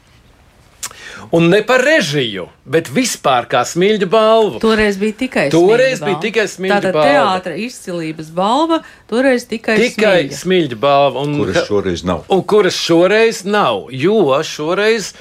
Un 1.31 1.49
ne 1.51 1.59
par 1.65 1.83
režiju, 1.85 2.47
bet 2.65 2.89
vispār 2.93 3.45
kā 3.49 3.61
smilšu 3.67 4.07
balvu. 4.09 4.61
Toreiz 4.63 4.97
bija 5.01 5.17
tikai 5.19 5.45
toreiz 5.53 6.01
bija 6.03 6.17
tikai 6.23 6.47
smilšu 6.49 6.73
balva. 6.73 6.89
Tātad 6.89 7.11
teātris 7.11 7.67
izcilības 7.67 8.31
balva, 8.35 8.79
toreiz 9.09 9.45
tikai, 9.49 9.77
tikai 9.83 10.31
smilšu 10.33 10.79
balva. 10.81 11.25
Un, 11.25 11.37
kuras 11.41 11.67
šoreiz 11.67 12.03
nav? 12.07 12.25
Un 12.33 12.43
kuras 12.49 12.79
šoreiz 12.79 13.43
nav, 13.45 13.87
jo 13.91 14.41
šoreiz. 14.45 15.13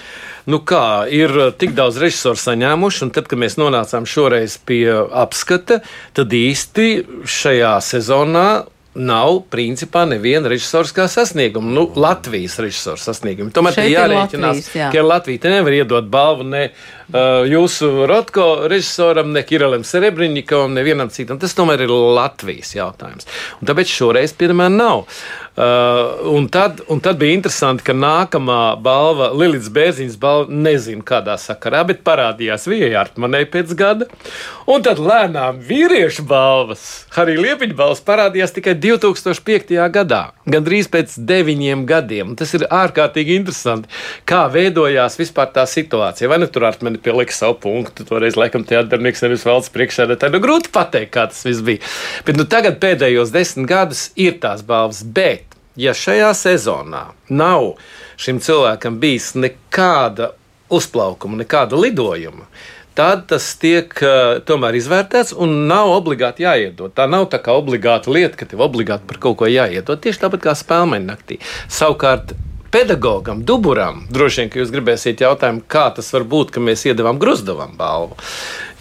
Nu 0.49 0.63
kā, 0.65 1.05
ir 1.13 1.35
tik 1.61 1.75
daudz 1.77 1.99
režisoru 2.01 2.41
saņēmuši, 2.41 3.03
un 3.05 3.11
tad, 3.13 3.27
kad 3.29 3.37
mēs 3.37 3.59
nonācām 3.61 4.07
šoreiz 4.09 4.57
pie 4.65 4.87
apskata, 4.97 5.83
tad 6.17 6.33
īsti 6.33 6.89
šajā 7.29 7.75
sezonā 7.85 8.49
nav 8.99 9.43
principā 9.53 10.05
neviena 10.09 10.51
režisorskā 10.53 11.07
sasnieguma. 11.11 11.71
Nu, 11.75 11.87
Latvijas 11.99 12.59
režisora 12.63 13.01
sasnieguma. 13.01 13.53
Tomēr 13.55 13.81
ir 13.85 13.91
jārēķinās, 13.95 14.71
jā. 14.77 14.91
ka 14.95 15.05
Latvija 15.07 15.45
te 15.45 15.53
nevar 15.55 15.77
iedot 15.79 16.11
balvu 16.13 16.47
ne 16.51 16.65
uh, 16.69 17.47
jūsu 17.49 18.07
Rotko 18.11 18.49
režisoram, 18.71 19.33
ne 19.35 19.45
Kirilam 19.47 19.87
Serebrņikovam, 19.87 20.77
nevienam 20.77 21.13
citam. 21.15 21.41
Tas 21.43 21.57
tomēr 21.59 21.87
ir 21.87 21.93
Latvijas 21.93 22.75
jautājums. 22.77 23.29
Un 23.61 23.71
tāpēc 23.71 23.95
šoreiz, 23.99 24.35
piemēram, 24.39 24.79
nav. 24.79 25.05
Uh, 25.05 25.48
un, 25.59 26.47
tad, 26.49 26.81
un 26.87 27.01
tad 27.03 27.19
bija 27.19 27.35
interesanti, 27.35 27.83
ka 27.89 27.95
nākamā 27.97 28.77
balva, 28.83 29.33
Lilijas 29.35 29.71
Bērziņas 29.75 30.19
balva, 30.21 30.47
nezinu 30.55 31.03
kādā 31.07 31.35
sakarā, 31.41 31.81
bet 31.89 32.05
parādījās 32.07 32.69
Vija 32.71 32.93
Artmanē 33.01 33.43
pēc 33.51 33.75
gada. 33.79 34.07
Un 34.71 34.85
tad 34.85 35.01
lēnām 35.03 35.59
vīriešu 35.65 36.23
balvas, 36.29 36.85
arī 37.19 37.39
Liepiņa 37.41 37.75
balvas 37.79 38.05
parādījās 38.07 38.55
tikai 38.55 38.77
2005. 38.79 39.75
gadā, 39.95 40.21
gandrīz 40.47 40.91
pēc 40.93 41.17
deviņiem 41.27 41.87
gadiem. 41.89 42.35
Un 42.35 42.39
tas 42.39 42.55
ir 42.55 42.67
ārkārtīgi 42.69 43.35
interesanti, 43.41 43.91
kā 44.29 44.45
veidojās 44.53 45.19
vispār 45.19 45.51
tā 45.57 45.65
situācija. 45.67 46.31
Vai 46.31 46.39
nu 46.43 46.51
tur 46.53 46.69
Artmani 46.69 47.03
pielika 47.03 47.35
savu 47.35 47.59
punktu, 47.65 48.07
toreiz 48.07 48.39
laikam 48.39 48.67
teātrnieks 48.69 49.25
nevis 49.25 49.47
valsts 49.49 49.75
priekšsēdētāji. 49.75 50.37
Nu, 50.37 50.45
grūti 50.45 50.71
pateikt, 50.75 51.15
kā 51.17 51.27
tas 51.33 51.43
viss 51.49 51.65
bija. 51.65 51.83
Bet 52.29 52.39
nu, 52.39 52.47
tagad 52.47 52.79
pēdējos 52.83 53.33
desmit 53.35 53.67
gadus 53.73 54.11
ir 54.21 54.39
tās 54.43 54.63
balvas, 54.67 55.01
bet 55.03 55.48
ja 55.79 55.95
šajā 55.95 56.33
sezonā 56.35 57.05
nav 57.31 57.73
šim 58.19 58.41
cilvēkam 58.43 58.99
bijis 59.01 59.33
nekāda 59.39 60.33
uzplaukuma, 60.75 61.39
nekāda 61.41 61.79
lidojuma, 61.79 62.49
tad 62.99 63.29
tas 63.31 63.47
tiek 63.63 63.95
uh, 64.03 64.41
tomēr 64.45 64.77
izvērtēts 64.81 65.37
un 65.39 65.55
nav 65.71 65.93
obligāti 65.95 66.43
jāiedod. 66.43 66.93
Tā 66.97 67.07
nav 67.11 67.29
tā 67.33 67.39
kā 67.43 67.55
obligāta 67.55 68.11
lieta, 68.11 68.35
ka 68.41 68.49
tev 68.51 68.65
obligāti 68.67 69.07
par 69.07 69.23
kaut 69.23 69.39
ko 69.39 69.49
jāiedod. 69.49 70.03
Tieši 70.03 70.25
tāpat 70.25 70.49
kā 70.49 70.57
spēlmeņa 70.59 71.07
naktī. 71.07 71.39
Savukārt 71.71 72.35
pedagogam, 72.71 73.45
duburam, 73.45 74.03
droši 74.13 74.43
vien, 74.43 74.51
ka 74.53 74.61
jūs 74.61 74.73
gribēsiet 74.73 75.23
jautājumu, 75.25 75.63
kā 75.71 75.87
tas 75.97 76.11
var 76.13 76.27
būt, 76.29 76.53
ka 76.53 76.61
mēs 76.61 76.85
iedavām 76.91 77.21
Grusdavam 77.21 77.73
balvu, 77.79 78.19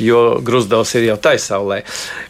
jo 0.01 0.41
Grusdavs 0.43 0.95
ir 0.99 1.07
jau 1.11 1.19
taisaulē. 1.29 1.83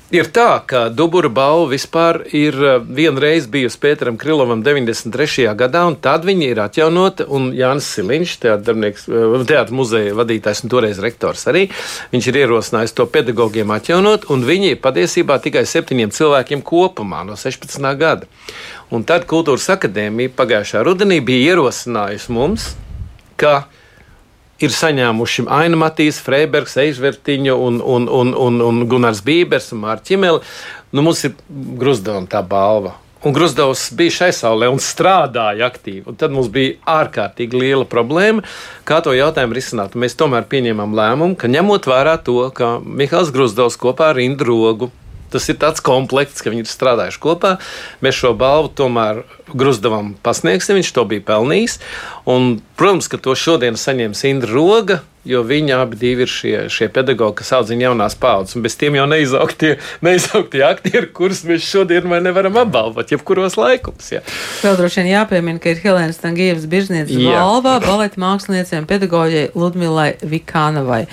Ir 0.08 0.30
tā, 0.32 0.62
ka 0.64 0.86
Dubura 0.88 1.28
balva 1.28 1.66
vispār 1.74 2.22
ir 2.32 2.56
eh, 2.64 2.78
vienreiz 2.80 3.44
bijusi 3.52 3.80
Pēteram 3.84 4.16
Krilovam 4.16 4.62
93. 4.64 5.50
gadā, 5.60 5.82
un 5.84 5.98
tad 6.00 6.24
viņa 6.24 6.46
ir 6.48 6.62
atjaunota. 6.64 7.26
Un 7.28 7.50
Jānis 7.52 7.90
Siliņš, 7.92 8.36
teātris 8.46 9.04
eh, 9.12 9.74
muzeja 9.76 10.16
vadītājs 10.16 10.64
un 10.64 10.72
toreiz 10.72 11.02
rektors 11.04 11.44
arī, 11.52 11.66
viņš 12.14 12.30
ir 12.32 12.40
ierosinājis 12.46 12.96
to 12.96 13.04
pedagogiem 13.12 13.74
atjaunot, 13.76 14.30
un 14.32 14.48
viņi 14.48 14.78
ir 14.78 14.80
patiesībā 14.86 15.42
tikai 15.44 15.66
septiņiem 15.68 16.16
cilvēkiem 16.16 16.64
kopumā 16.64 17.26
no 17.28 17.36
16. 17.36 17.92
gada. 18.00 18.32
Un 18.96 19.04
tad 19.04 19.28
Kultūras 19.28 19.68
akadēmija 19.76 20.32
pagājušā 20.40 20.88
rudenī 20.88 21.20
bija 21.20 21.52
ierosinājusi 21.52 22.32
mums, 22.32 22.72
ka 23.36 23.66
ir 24.64 24.74
saņēmuši 24.74 25.48
Aina 25.54 25.80
Matīs, 25.80 26.22
Freibergs, 26.24 26.78
Eižvertiņu 26.82 27.58
un, 27.68 27.82
un, 27.82 28.08
un, 28.10 28.34
un, 28.34 28.62
un 28.68 28.86
Gunārs 28.90 29.24
Bībers 29.26 29.74
un 29.76 29.84
Mārķis 29.86 30.14
Čimeli. 30.14 30.46
Nu, 30.96 31.04
mums 31.06 31.26
ir 31.28 31.36
Grusdavam 31.50 32.30
tā 32.30 32.42
balva. 32.46 32.96
Un 33.26 33.34
Grusdovs 33.34 33.90
bija 33.98 34.14
šai 34.14 34.30
saulē 34.36 34.68
un 34.70 34.78
strādāja 34.80 35.66
aktīvi. 35.68 36.06
Un 36.08 36.18
tad 36.20 36.32
mums 36.32 36.52
bija 36.54 36.76
ārkārtīgi 37.00 37.58
liela 37.58 37.88
problēma, 37.90 38.46
kā 38.88 39.02
to 39.04 39.16
jautājumu 39.18 39.58
risināt. 39.58 39.98
Mēs 39.98 40.16
tomēr 40.20 40.46
pieņēmām 40.48 40.94
lēmumu, 40.96 41.36
ka 41.40 41.50
ņemot 41.50 41.90
vērā 41.90 42.16
to, 42.24 42.38
ka 42.56 42.78
Mihāls 42.86 43.34
Grusdovs 43.34 43.80
kopā 43.82 44.14
ar 44.14 44.22
Indrogu 44.22 44.92
Tas 45.34 45.50
ir 45.52 45.60
tāds 45.60 45.84
komplekts, 45.84 46.44
ka 46.44 46.54
viņi 46.54 46.64
ir 46.64 46.72
strādājuši 46.72 47.22
kopā. 47.24 47.58
Mēs 48.06 48.22
šo 48.22 48.34
balvu 48.38 48.72
tomēr 48.78 49.26
Grusdavam 49.48 50.14
pasniegsim, 50.24 50.80
viņš 50.80 50.94
to 50.96 51.04
bija 51.08 51.26
pelnījis. 51.28 51.78
Un, 52.28 52.58
protams, 52.80 53.12
ka 53.12 53.20
to 53.20 53.36
šodien 53.36 53.80
saņems 53.80 54.24
Indra 54.28 54.56
Roga, 54.56 55.02
jo 55.28 55.42
viņi 55.44 55.76
abi 55.76 56.12
ir 56.14 56.32
šie, 56.32 56.56
šie 56.72 56.88
pedagoģi, 56.94 57.36
kas 57.42 57.54
audzina 57.58 57.90
jaunās 57.90 58.16
paudzes. 58.20 58.60
Bez 58.64 58.78
tiem 58.80 58.98
jau 59.00 59.06
neizaug 59.10 59.52
tie, 59.60 59.74
neizaug 60.06 60.48
tie 60.52 60.64
aktieri, 60.68 61.10
kurus 61.12 61.44
mēs 61.48 61.68
šodien 61.68 62.08
nevaram 62.24 62.60
apbalvot, 62.64 63.12
jebkuros 63.12 63.58
laikos. 63.60 64.12
Ja. 64.16 64.24
Vēl 64.64 64.80
droši 64.80 65.04
vien 65.04 65.14
jāpiemina, 65.14 65.62
ka 65.64 65.74
ir 65.74 65.82
Helēna 65.84 66.16
Stangievas 66.16 66.68
biržnieces 66.72 67.20
balva 67.20 67.78
baleta 67.84 68.22
māksliniecēm 68.24 68.88
pedagoģei 68.90 69.50
Ludmilai 69.56 70.14
Vikānavai. 70.24 71.06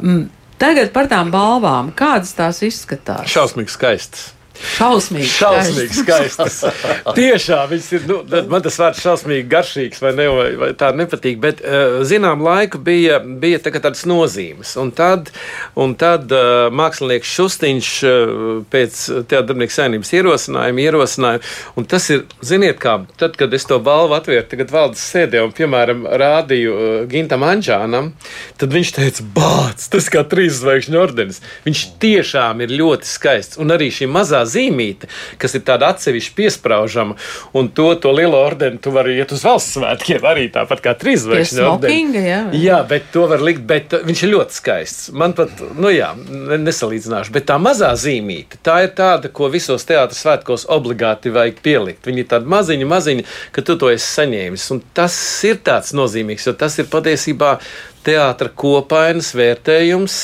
Mm. 0.00 0.30
Tagad 0.60 0.92
par 0.94 1.08
tām 1.10 1.32
balvām. 1.32 1.90
Kādas 1.96 2.34
tās 2.38 2.62
izskatās? 2.66 3.26
Šausmīgi 3.30 3.72
skaistas. 3.72 4.30
Šausmīgi. 4.60 5.28
Šausmīgi 5.32 5.96
skaistas. 6.02 6.58
Tiešām 7.18 7.70
viņas 7.70 7.88
ir. 7.96 8.04
Nu, 8.08 8.18
man 8.50 8.64
tas 8.64 8.76
vārds 8.80 9.02
šausmīgi 9.02 9.46
garšīgs, 9.50 10.02
vai, 10.04 10.12
ne, 10.18 10.26
vai, 10.32 10.48
vai 10.60 10.70
tā 10.78 10.92
nepatīk. 10.96 11.38
Bet, 11.42 11.62
uh, 11.64 12.00
zinām, 12.08 12.44
laiku 12.44 12.80
bija, 12.82 13.18
bija 13.22 13.60
tā 13.62 13.72
tādas 13.74 14.04
nozīmes. 14.08 14.74
Un 14.80 14.92
tad, 14.96 15.32
un 15.78 15.96
tad 15.98 16.32
uh, 16.34 16.68
mākslinieks 16.74 17.32
Šustiņš 17.32 17.90
uh, 18.06 18.44
pēc 18.72 19.00
teātrnieka 19.30 19.76
saimnības 19.76 20.12
ierosinājuma 20.18 20.84
ierosināja. 20.84 21.42
Un 21.78 21.88
tas 21.88 22.08
ir, 22.12 22.26
ziniet, 22.44 22.78
kā 22.82 22.98
tad, 23.20 23.38
kad 23.40 23.54
es 23.56 23.66
to 23.68 23.80
balvu 23.82 24.16
atvēru, 24.18 24.46
tagad 24.50 24.74
valdes 24.74 25.02
sēdē 25.12 25.42
un, 25.46 25.54
piemēram, 25.56 26.04
rādīju 26.22 26.76
Gintam 27.10 27.46
Anģānam, 27.46 28.12
tad 28.60 28.76
viņš 28.76 28.94
teica, 28.98 29.26
bāc, 29.34 29.88
tas 29.92 30.08
kā 30.12 30.24
trīs 30.28 30.60
zvaigžņu 30.60 31.00
ordenis. 31.00 31.42
Viņš 31.66 31.84
tiešām 32.02 32.62
ir 32.64 32.76
ļoti 32.82 33.08
skaists. 33.08 33.58
Un 33.62 33.74
arī 33.74 33.90
šī 33.94 34.08
mazā 34.10 34.42
zīmīte, 34.52 35.08
kas 35.40 35.56
ir 35.58 35.64
tāda 35.66 35.92
atsevišķa 35.92 36.36
piesprāžama, 36.38 37.16
un 37.58 37.70
to, 37.74 37.88
to 38.02 38.12
lielo 38.14 38.40
ordeni 38.42 38.80
tu 38.82 38.92
vari 38.94 39.16
iet 39.18 39.32
uz 39.34 39.44
valsts 39.46 39.76
svētkiem 39.78 40.26
arī 40.28 40.48
tāpat 40.52 40.82
kā 40.84 40.94
trīsvaigžņu 40.98 41.66
ordeni. 41.66 42.22
Jā. 42.22 42.40
jā, 42.56 42.80
bet 42.88 43.08
to 43.14 43.26
var 43.30 43.42
likt, 43.44 43.64
bet 43.68 43.96
viņš 44.06 44.24
ir 44.26 44.32
ļoti 44.34 44.58
skaists. 44.58 45.10
Man 45.16 45.36
pat, 45.38 45.62
nu 45.78 45.92
jā, 45.92 46.12
nesalīdzināšu, 46.62 47.34
bet 47.34 47.48
tā 47.50 47.58
mazā 47.62 47.92
zīmīte, 47.98 48.60
tā 48.64 48.82
ir 48.86 48.92
tāda, 48.98 49.30
ko 49.32 49.50
visos 49.52 49.86
teātros 49.88 50.22
svētkos 50.22 50.66
obligāti 50.72 51.32
vajag 51.34 51.62
pielikt. 51.64 52.06
Viņa 52.08 52.24
ir 52.24 52.28
tāda 52.30 52.52
maziņa, 52.52 52.88
maziņa, 52.88 53.26
ka 53.54 53.64
tu 53.66 53.78
to 53.80 53.90
esi 53.92 54.08
saņēmis. 54.20 54.68
Un 54.74 54.82
tas 54.96 55.16
ir 55.48 55.62
tāds 55.64 55.94
nozīmīgs, 55.96 56.48
jo 56.48 56.56
tas 56.58 56.78
ir 56.82 56.90
patiesībā 56.92 57.56
teātra 58.06 58.50
kopainas 58.50 59.32
vērtējums 59.38 60.18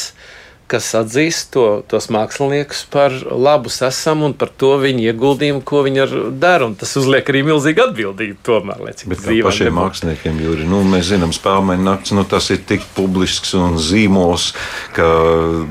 kas 0.68 0.88
atzīst 0.98 1.50
to, 1.54 1.64
tos 1.88 2.08
māksliniekus 2.12 2.84
par 2.92 3.14
labu 3.32 3.70
esam 3.72 4.24
un 4.26 4.34
par 4.36 4.50
to 4.60 4.74
viņu 4.82 5.06
ieguldījumu, 5.08 5.62
ko 5.66 5.82
viņi 5.86 6.06
dara. 6.40 6.68
Tas 6.78 6.92
uzliek 7.00 7.28
arī 7.32 7.42
milzīgu 7.48 7.86
atbildību. 7.88 8.38
Tomēr, 8.46 8.82
lai 8.84 8.94
cik 8.98 9.14
tā 9.14 9.36
pašiem 9.46 9.70
nebūtu. 9.70 9.78
māksliniekiem, 9.78 10.42
Jūri, 10.44 10.68
nu, 10.68 10.82
mēs 10.88 11.08
zinām, 11.12 11.32
spēlmeņa 11.36 11.86
nakts, 11.86 12.14
nu, 12.16 12.26
tas 12.28 12.50
ir 12.54 12.62
tik 12.68 12.84
publisks 12.96 13.54
un 13.58 13.78
zīmols, 13.80 14.50
ka 14.96 15.08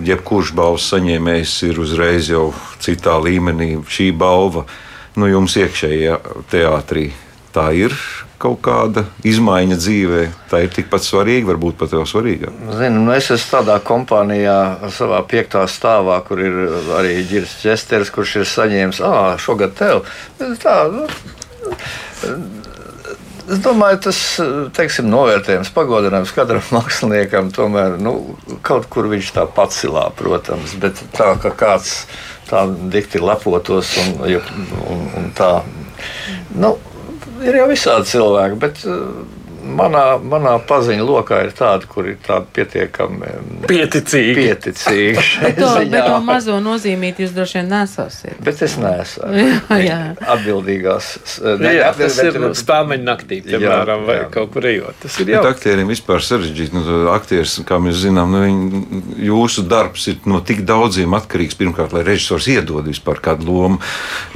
jebkurš 0.07 0.53
balvas 0.57 0.89
saņēmējs 0.93 1.57
ir 1.69 1.81
uzreiz 1.83 2.31
jau 2.33 2.49
citā 2.83 3.19
līmenī. 3.21 3.75
Šī 3.87 4.09
balva 4.17 4.65
nu, 5.17 5.29
jums 5.29 5.57
iekšējā 5.61 6.21
teātrī 6.51 7.11
tā 7.53 7.69
ir 7.77 7.93
kaut 8.41 8.59
kāda 8.65 9.05
izmaiņa 9.27 9.77
dzīvē. 9.79 10.23
Tā 10.51 10.61
ir 10.65 10.73
tikpat 10.73 11.05
svarīga, 11.05 11.51
varbūt 11.51 11.79
pat 11.79 11.95
vēl 11.95 12.05
svarīgāka. 12.09 12.77
Zinu, 12.79 13.03
nu 13.07 13.15
es 13.15 13.31
esmu 13.33 13.49
tādā 13.55 13.79
kompānijā, 13.85 14.59
savā 14.93 15.23
piektā 15.29 15.65
stāvā, 15.71 16.19
kur 16.27 16.41
ir 16.43 16.61
arī 16.99 17.17
Girs 17.29 17.57
Česters, 17.63 18.13
kurš 18.13 18.37
ir 18.43 18.47
saņēmis, 18.53 19.01
ah, 19.05 19.33
šogad 19.41 19.75
tev. 19.79 20.05
Tā, 20.61 20.79
nu, 20.93 21.07
Es 23.47 23.61
domāju, 23.63 23.99
tas 24.09 24.17
teiksim, 24.75 25.05
novērtējums, 25.07 25.69
pagodinājums 25.71 26.33
katram 26.35 26.65
māksliniekam, 26.75 27.47
tomēr 27.55 27.95
nu, 28.03 28.35
kaut 28.65 28.89
kur 28.91 29.07
viņš 29.07 29.29
tā 29.37 29.45
pacilā, 29.47 30.09
protams, 30.19 30.73
bet 30.81 30.99
tā 31.15 31.29
kā 31.39 31.53
kāds 31.55 31.93
tā 32.49 32.65
dikti 32.91 33.21
lepotos 33.23 33.93
un, 34.03 34.11
un, 34.27 35.07
un 35.15 35.31
tā. 35.37 35.51
Nu, 36.59 36.75
ir 37.45 37.59
jau 37.61 37.67
visādi 37.69 38.11
cilvēki, 38.13 38.59
bet 38.61 38.83
manā, 39.67 40.05
manā 40.21 40.55
paziņu 40.67 41.05
lokā 41.07 41.41
ir 41.47 41.53
tāda, 41.57 41.87
kur 41.89 42.07
ir 42.09 42.17
tāda 42.25 42.47
pietiekami 42.55 43.31
pieticīga. 43.67 44.35
pieticīga 44.37 45.23
bet, 45.41 45.59
to, 45.59 45.71
bet 45.93 46.07
to 46.07 46.19
mazo 46.25 46.57
nozīmīti 46.63 47.25
jūs 47.25 47.33
droši 47.35 47.59
vien 47.59 47.71
nesāsiet. 47.71 48.37
Bet 48.43 48.61
es 48.65 48.77
jā. 49.89 49.99
atbildīgās. 50.35 51.11
Ne, 51.61 51.73
jā, 51.79 51.91
tas 51.97 52.19
ir 52.23 52.39
bet... 52.39 52.57
spēļu 52.59 52.99
naktī, 53.03 53.41
piemēram, 53.45 54.03
jā, 54.03 54.07
vai 54.07 54.17
jā. 54.19 54.29
kaut 54.33 54.53
kur 54.55 54.67
ejot. 54.69 54.99
Tas 55.03 55.19
ir 55.23 55.33
jau 55.33 55.43
aktieriem 55.49 55.89
vispār 55.91 56.23
sarežģīti. 56.23 56.75
Nu, 56.77 56.97
aktieris, 57.13 57.57
kā 57.67 57.79
mēs 57.81 58.01
zinām, 58.03 58.33
nu, 58.33 58.43
viņi, 58.45 59.01
jūsu 59.27 59.65
darbs 59.69 60.07
ir 60.11 60.21
no 60.29 60.41
tik 60.45 60.63
daudziem 60.67 61.15
atkarīgs. 61.17 61.57
Pirmkārt, 61.57 61.95
lai 61.95 62.05
režisors 62.07 62.49
iedod 62.51 62.85
vispār 62.87 63.21
kādu 63.23 63.49
lomu, 63.49 63.81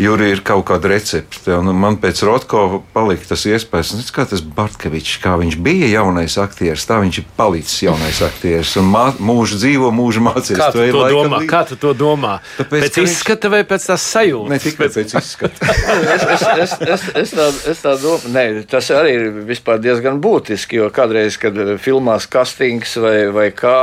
jo 0.02 0.18
ir 0.26 0.44
kaut 0.46 0.66
kāda 0.72 0.94
recepte. 0.96 1.54
Un 1.58 1.74
man 1.78 2.00
pēc 2.02 2.24
Rotkova 2.28 2.82
palika 2.96 3.32
tas 3.34 3.46
iespējas, 3.50 4.10
kā 4.16 4.26
tas 4.30 4.42
Bartkevičs 4.42 5.21
kā 5.22 5.36
viņš 5.40 5.58
bija 5.64 5.90
jaunais 5.92 6.36
aktieris, 6.42 6.86
tā 6.90 6.98
viņš 7.04 7.20
ir 7.22 7.28
palicis 7.38 7.84
jaunais 7.86 8.22
aktieris. 8.26 8.74
Un 8.82 8.90
mā, 8.92 9.04
mūžu 9.22 9.60
dzīvo, 9.62 9.92
mūžu 9.96 10.24
mācīs. 10.26 10.58
Kā 10.60 10.72
tu 10.74 10.82
to 10.82 11.04
domā? 11.14 11.42
Līdz... 11.42 11.50
Kā 11.52 11.62
tu 11.70 11.78
to 11.82 11.94
domā? 11.98 12.34
Tāpēc, 12.58 12.88
pēc 12.88 13.00
izskata 13.04 13.52
viņš... 13.52 13.56
vai 13.56 13.62
pēc 13.70 13.88
tās 13.92 14.08
sajūtas? 14.16 14.52
Ne 14.52 14.60
tikai 14.64 14.82
pēc, 14.84 14.98
pēc 15.00 15.16
izskata. 15.22 15.72
es, 16.16 16.26
es, 16.26 16.46
es, 16.66 16.76
es, 16.88 17.08
es, 17.24 17.34
tā, 17.38 17.48
es 17.74 17.86
tā 17.86 17.96
domāju, 18.02 18.34
nē, 18.36 18.46
tas 18.72 18.92
arī 18.98 19.16
ir 19.20 19.40
vispār 19.48 19.82
diezgan 19.84 20.22
būtiski, 20.24 20.82
jo 20.82 20.90
kādreiz, 20.94 21.40
kad 21.42 21.58
filmās 21.82 22.28
kastings 22.32 22.98
vai, 23.02 23.18
vai 23.34 23.50
kā, 23.56 23.78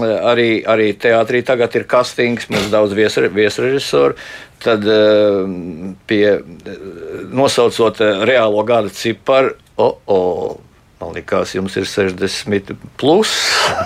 arī, 0.00 0.50
arī 0.66 0.92
teātrī 0.98 1.44
tagad 1.46 1.74
ir 1.78 1.88
kastings, 1.90 2.50
mums 2.52 2.70
daudz 2.72 2.96
viesrežisoru 2.98 4.18
tad 4.60 4.84
pie 6.04 6.24
nosaucot 7.32 8.02
reālo 8.28 8.64
gada 8.68 8.92
ciparu, 8.92 9.54
oh, 9.80 9.94
oh, 10.04 10.58
Man 11.00 11.14
liekas, 11.16 11.54
jums 11.56 11.78
ir 11.80 11.86
60 11.88 12.74
plus. 13.00 13.32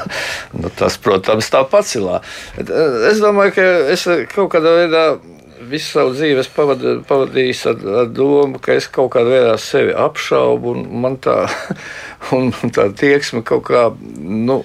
nu, 0.59 0.71
tas, 0.75 0.97
protams, 0.99 1.51
tā 1.53 1.63
pacilā. 1.71 2.19
Eh, 2.59 2.99
es 3.13 3.23
domāju, 3.23 3.55
ka 3.55 3.67
es 3.95 4.07
kaut 4.35 4.51
kādā 4.57 4.75
veidā 4.81 5.05
visu 5.71 5.95
savu 5.95 6.15
dzīvi 6.15 6.43
pavadīju, 6.57 7.03
pavadījis 7.09 7.63
ar, 7.71 7.85
ar 8.03 8.11
domu, 8.13 8.61
ka 8.63 8.75
es 8.77 8.89
kaut 8.93 9.13
kādā 9.15 9.31
veidā 9.31 9.55
sevi 9.63 9.95
apšaubu, 9.97 10.75
un 10.75 10.85
man 11.05 11.19
tā, 11.23 11.45
un 12.37 12.51
tā 12.75 12.89
tieksme 12.99 13.45
kaut 13.47 13.67
kā 13.71 13.87
nu, 14.19 14.63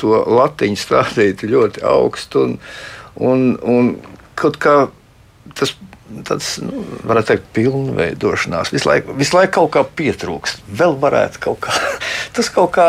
to 0.00 0.24
latiņu 0.24 0.80
stādīt 0.80 1.44
ļoti 1.46 1.84
augstu. 1.86 2.48
Un, 2.48 2.58
un, 3.20 3.46
un 3.60 3.92
kaut 4.40 4.58
kā 4.62 4.78
tas 5.54 5.76
tāds, 6.28 6.56
nu, 6.64 6.84
varētu 7.08 7.32
teikt, 7.32 7.48
pilnveidošanās. 7.56 8.72
Visu 8.74 8.90
laiku, 8.90 9.16
visu 9.18 9.36
laiku 9.38 9.54
kaut 9.60 9.72
kā 9.76 9.84
pietrūkst. 10.00 10.64
Vēl 10.80 10.96
varētu 11.00 11.42
kaut 11.48 11.62
kā, 11.66 11.74
tas 12.36 12.50
kaut 12.54 12.74
kā 12.76 12.88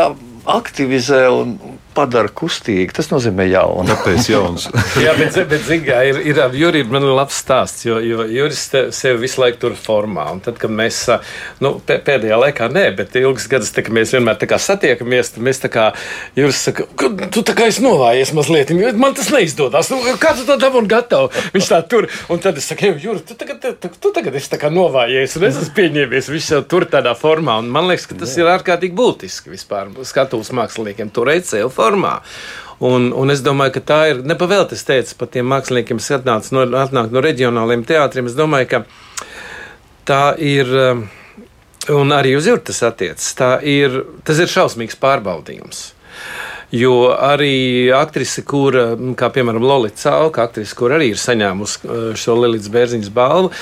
aktivizē 0.56 1.26
un 1.32 1.56
padara 1.96 2.30
kustīgi. 2.32 2.92
Tas 2.96 3.08
nozīmē 3.12 3.46
jaunu. 3.48 3.86
Tāpēc 3.90 4.28
jauns. 4.34 4.68
Jā, 5.00 5.14
bet, 5.18 5.38
bet 5.50 5.64
zingā, 5.66 6.00
ir, 6.10 6.20
ir 6.30 6.40
ar 6.42 6.54
Juriju 6.56 6.88
man 6.92 7.06
ir 7.06 7.14
labs 7.16 7.38
stāsts, 7.42 7.86
jo, 7.88 7.98
jo 8.04 8.26
Juris 8.30 8.66
te, 8.72 8.86
sevi 8.96 9.24
visu 9.24 9.42
laiku 9.42 9.62
tur 9.64 9.76
formā. 9.80 10.28
Un 10.34 10.42
tad, 10.44 10.58
kad 10.60 10.72
mēs, 10.72 11.02
nu, 11.64 11.76
pēdējā 11.88 12.40
laikā 12.42 12.68
nē, 12.72 12.86
bet 12.98 13.16
ilgas 13.20 13.48
gadus, 13.50 13.72
tā, 13.74 13.84
mēs 13.92 14.14
vienmēr 14.16 14.38
tā 14.40 14.48
kā 14.50 14.58
satiekamies, 14.62 15.34
tad 15.36 15.46
mēs 15.46 15.62
tā 15.64 15.72
kā 15.72 15.86
Juris 16.38 16.62
saka, 16.68 16.88
ka 16.98 17.30
tu 17.32 17.44
tā 17.46 17.56
kā 17.56 17.70
esi 17.70 17.84
novājies 17.84 18.34
mazliet, 18.36 18.74
man 18.96 19.16
tas 19.16 19.30
neizdodas. 19.32 19.90
Nu, 19.92 20.02
kā 20.20 20.34
tu 20.36 20.46
to 20.48 20.58
dabūni 20.60 20.90
gatavu? 20.90 21.32
Viņš 21.56 21.70
tā 21.72 21.80
tur, 21.88 22.08
un 22.32 22.42
tad 22.42 22.60
es 22.60 22.68
saku, 22.70 22.92
Juri, 23.02 23.22
tu 23.26 23.36
tagad, 23.38 23.64
tu, 23.80 23.90
tu 24.00 24.12
tagad 24.14 24.36
esi 24.38 24.52
tā 24.52 24.60
kā 24.60 24.70
novājies, 24.72 25.36
un 25.38 25.48
es 25.48 25.60
esmu 25.62 25.76
pieņēmies, 25.76 26.30
viņš 26.32 26.52
jau 26.54 26.62
tur 26.68 26.86
tādā 26.90 27.16
formā. 27.18 27.58
Un 27.62 27.70
man 27.72 27.88
liekas, 27.90 28.08
ka 28.10 28.18
tas 28.20 28.34
ir 28.38 28.48
ārkārtīgi 28.50 28.96
būtiski 28.96 29.52
vispār 29.52 29.90
skatuves 30.06 30.52
māksliniekiem 30.56 31.10
turēt 31.14 31.48
sevi 31.48 31.68
formā 31.72 31.85
formā. 31.86 32.20
Un, 32.84 33.08
un 33.16 33.32
es 33.32 33.40
domāju, 33.40 33.78
ka 33.78 33.84
tā 33.88 34.00
ir 34.12 34.22
nepavēlti. 34.28 34.76
Es 34.76 34.84
teicu 34.84 35.16
par 35.22 35.30
tiem 35.32 35.48
māksliniekiem, 35.48 36.00
kas 36.02 36.18
atnāca 36.18 36.52
no, 36.52 36.66
atnāk 36.82 37.14
no 37.14 37.22
reģionāliem 37.24 37.86
teātriem. 37.88 38.28
Es 38.28 38.36
domāju, 38.36 38.68
ka 38.74 38.82
tā 40.08 40.24
ir. 40.42 40.72
Un 41.86 42.10
arī 42.10 42.34
uz 42.34 42.48
jūras 42.50 42.66
tas 42.66 42.82
attiecas. 42.88 43.28
Tas 43.38 44.40
ir 44.42 44.50
šausmīgs 44.50 44.98
pārbaudījums. 44.98 45.84
Jo 46.74 47.12
arī 47.14 47.92
aktrise, 47.94 48.42
kura, 48.42 48.88
kā 49.14 49.28
piemēram 49.30 49.62
Lorita 49.62 50.00
Cauka, 50.00 50.48
aktrise, 50.48 50.74
kur 50.74 50.90
arī 50.96 51.12
ir 51.12 51.20
saņēmusi 51.22 51.78
uh, 51.86 52.08
šo 52.18 52.34
Lilijas 52.40 52.66
Bērziņas 52.74 53.12
balvu, 53.14 53.52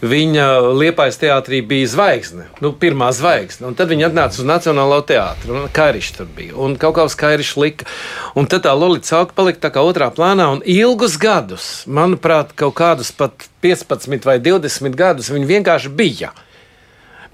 viņa 0.00 0.46
Liepājas 0.72 1.20
teātrī 1.20 1.60
bija 1.60 1.90
zvaigzne, 1.92 2.46
nu, 2.64 2.70
pirmā 2.72 3.10
zvaigzne. 3.12 3.68
Un 3.68 3.76
tad 3.76 3.92
viņa 3.92 4.08
atnāca 4.08 4.40
uz 4.40 4.48
Nacionālo 4.48 5.02
teātru, 5.04 5.58
un 5.58 5.68
Kairišs 5.76 6.16
tur 6.16 6.30
bija, 6.38 6.56
un 6.56 6.78
kaut 6.80 6.96
kā 6.96 7.04
uz 7.04 7.18
Kairišs 7.20 7.58
lika. 7.60 7.88
Un 8.32 8.48
tad 8.48 8.64
tā 8.64 8.72
Lorita 8.72 9.10
Cauka 9.12 9.36
palika 9.36 9.66
tā 9.66 9.74
kā 9.74 9.84
otrā 9.84 10.08
plānā, 10.14 10.48
un 10.56 10.64
ilgus 10.64 11.18
gadus, 11.20 11.68
manuprāt, 11.84 12.56
kaut 12.56 12.78
kādus 12.80 13.12
pat 13.12 13.44
15 13.60 14.24
vai 14.24 14.38
20 14.40 14.96
gadus 14.96 15.28
viņa 15.36 15.52
vienkārši 15.52 15.92
bija. 15.92 16.32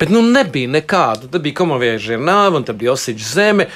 Bet 0.00 0.08
nu 0.08 0.22
nebija 0.24 0.68
nekādu. 0.68 1.28
Tad 1.28 1.42
bija 1.44 1.58
komovieža 1.58 2.16
nāve, 2.16 2.56
un 2.56 2.64
tad 2.64 2.78
bija 2.80 2.94
Osiģa 2.94 3.26
zeme. 3.34 3.66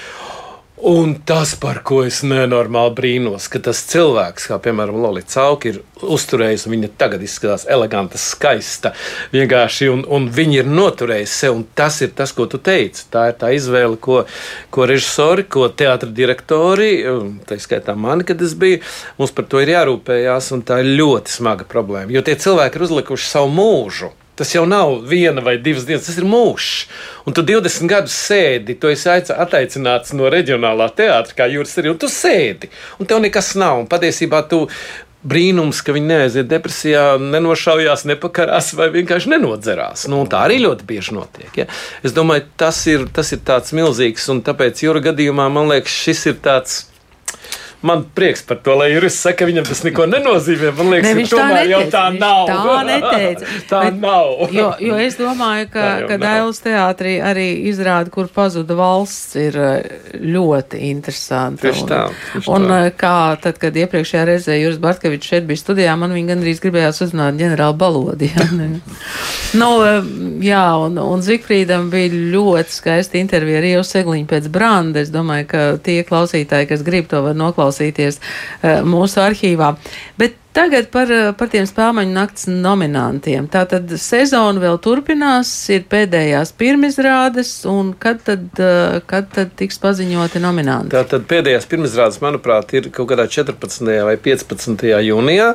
Un 0.76 1.14
tas, 1.24 1.52
par 1.54 1.78
ko 1.86 2.00
es 2.02 2.16
nenormāli 2.26 2.90
brīnos, 2.98 3.44
ka 3.46 3.60
tas 3.62 3.78
cilvēks, 3.92 4.48
kā 4.50 4.56
piemēram 4.58 4.96
Lorija 5.04 5.28
Cauka, 5.30 5.70
ir 5.70 5.76
uzturējis, 6.02 6.64
un 6.66 6.74
viņa 6.74 6.90
tagad 6.98 7.22
izskatās 7.22 7.62
eleganta, 7.70 8.18
skaista, 8.18 8.90
vienkārši, 9.30 9.86
un, 9.92 10.02
un 10.10 10.26
viņa 10.34 10.58
ir 10.64 10.72
noturējusi 10.72 11.36
sev, 11.36 11.60
un 11.60 11.62
tas 11.78 12.00
ir 12.02 12.10
tas, 12.18 12.34
ko 12.34 12.48
tu 12.50 12.58
teici. 12.58 13.06
Tā 13.14 13.28
ir 13.30 13.38
tā 13.38 13.52
izvēle, 13.54 14.00
ko, 14.02 14.24
ko 14.74 14.88
režisori, 14.90 15.46
ko 15.46 15.70
teātris 15.70 16.10
direktori, 16.18 16.90
tā 17.46 17.60
skaitā 17.62 17.94
mani, 17.94 18.26
kad 18.26 18.42
es 18.42 18.58
biju, 18.58 18.82
mums 19.22 19.32
par 19.38 19.46
to 19.46 19.62
ir 19.62 19.76
jārūpējās, 19.76 20.50
un 20.58 20.66
tā 20.66 20.82
ir 20.82 20.90
ļoti 20.98 21.38
smaga 21.38 21.70
problēma, 21.70 22.10
jo 22.18 22.26
tie 22.26 22.34
cilvēki 22.34 22.82
ir 22.82 22.88
uzlikuši 22.90 23.30
savu 23.30 23.54
mūžu 23.54 24.10
Tas 24.34 24.50
jau 24.50 24.64
nav 24.66 25.04
viena 25.06 25.42
vai 25.44 25.56
divas 25.62 25.86
dienas, 25.86 26.08
tas 26.08 26.18
ir 26.18 26.26
mūžs. 26.26 26.70
Un 27.28 27.36
tu 27.36 27.44
20 27.46 27.86
gadus 27.90 28.16
sēdi, 28.18 28.74
tu 28.80 28.90
esi 28.90 29.08
attaicināts 29.12 30.14
no 30.18 30.30
reģionālā 30.32 30.90
teātra, 30.98 31.38
kā 31.38 31.48
jūras 31.52 31.78
arī, 31.78 31.92
un 31.94 32.00
tu 32.02 32.10
sēdi, 32.10 32.72
un 32.98 33.10
tev 33.10 33.22
nekas 33.22 33.54
nav. 33.60 33.84
Un 33.84 33.90
patiesībā 33.90 34.42
tu 34.50 34.64
brīnums, 35.24 35.80
ka 35.84 35.94
viņi 35.96 36.10
neaiziet 36.10 36.48
depresijā, 36.50 37.04
nenošaujās, 37.20 38.04
nepakarās 38.10 38.72
vai 38.76 38.90
vienkārši 38.94 39.32
nenodzerās. 39.32 40.06
Nu, 40.12 40.22
tā 40.30 40.44
arī 40.48 40.60
ļoti 40.64 40.88
bieži 40.88 41.14
notiek. 41.16 41.52
Ja? 41.62 41.68
Es 42.04 42.16
domāju, 42.16 42.48
tas 42.60 42.82
ir, 42.90 43.06
tas 43.14 43.32
ir 43.32 43.40
tāds 43.46 43.72
milzīgs, 43.76 44.26
un 44.34 44.42
tāpēc 44.44 44.84
jūra 44.84 45.04
gadījumā 45.12 45.48
man 45.52 45.70
liekas, 45.72 45.94
šis 46.04 46.26
ir 46.32 46.42
tāds 46.44 46.82
man 47.84 48.04
prieks 48.14 48.42
par 48.48 48.56
to, 48.64 48.74
lai 48.80 48.88
Juris 48.94 49.16
saka, 49.20 49.42
ka 49.42 49.48
viņam 49.50 49.66
tas 49.68 49.82
neko 49.84 50.06
nenozīmē. 50.08 50.70
Man 50.78 50.90
liekas, 50.92 51.10
ne, 51.18 51.24
ka 51.26 51.36
tomēr 51.36 51.68
jau 51.68 51.80
tā 51.92 52.04
nav. 52.16 52.48
Tā 52.48 52.76
neteica. 52.88 53.48
tā 53.70 53.80
Bet, 53.84 53.98
nav. 54.00 54.30
jo, 54.54 54.68
jo 54.80 54.96
es 55.04 55.18
domāju, 55.20 55.68
ka, 55.74 55.88
ka 56.08 56.18
Dailas 56.22 56.62
teātrī 56.64 57.18
arī 57.20 57.46
izrāda, 57.68 58.08
kur 58.14 58.30
pazuda 58.32 58.76
valsts, 58.78 59.36
ir 59.36 59.58
eh, 59.60 59.98
ļoti 60.16 60.80
interesanti. 60.88 61.66
Tieši 61.66 61.84
tā. 61.90 62.00
Tieši 62.32 62.52
un, 62.54 62.66
tā. 62.70 62.80
un 62.80 62.96
kā 63.04 63.18
tad, 63.44 63.60
kad 63.60 63.76
iepriekšējā 63.84 64.24
reizē 64.30 64.56
Juris 64.56 64.80
Bartkevičs 64.80 65.34
šeit 65.34 65.48
bija 65.50 65.60
studijā, 65.60 65.98
man 66.00 66.16
viņa 66.16 66.32
gandrīz 66.32 66.64
gribējās 66.64 67.02
uzzināt 67.04 67.40
ģenerāli 67.40 67.80
balodi. 67.84 68.32
Ja? 68.34 68.48
nu, 69.60 69.68
eh, 69.84 70.06
jā, 70.42 70.62
un, 70.80 70.96
un 70.98 71.20
Zikfrīdam 71.22 71.90
bija 71.92 72.08
ļoti 72.32 72.72
skaisti 72.74 73.20
intervija 73.20 73.60
ar 73.60 73.66
Ievu 73.68 73.84
Segliņu 73.86 74.26
pēc 74.30 74.48
Branda. 74.50 75.02
Es 75.04 75.12
domāju, 75.14 75.46
ka 75.52 75.62
tie 75.84 76.00
klausītāji, 76.08 76.70
kas 76.72 76.82
grib 76.86 77.06
to 77.12 77.20
var 77.22 77.36
noklausīties, 77.38 77.73
noklausīties 77.74 78.20
eh, 78.62 78.82
mūsu 78.84 79.20
arhīvā. 79.22 79.74
Bet 80.18 80.38
Tagad 80.54 80.86
par, 80.94 81.10
par 81.34 81.50
tiem 81.50 81.64
spēļu 81.66 82.04
nakts 82.14 82.46
nominantiem. 82.46 83.48
Tātad 83.50 83.90
sezona 83.98 84.62
vēl 84.62 84.78
turpinās, 84.82 85.50
ir 85.74 85.82
pēdējās 85.90 86.54
pirmizrādes, 86.58 87.50
un 87.70 87.90
kad 87.98 88.22
tad, 88.26 88.44
kad 89.10 89.32
tad 89.34 89.56
tiks 89.58 89.82
paziņoti 89.82 90.42
nominanti? 90.44 90.94
Tātad 90.94 91.26
pēdējās 91.30 91.66
pirmizrādes, 91.70 92.20
manuprāt, 92.22 92.70
ir 92.78 92.92
kaut 92.94 93.10
kādā 93.10 93.26
14. 93.26 93.90
vai 94.06 94.14
15. 94.30 94.86
jūnijā. 95.08 95.50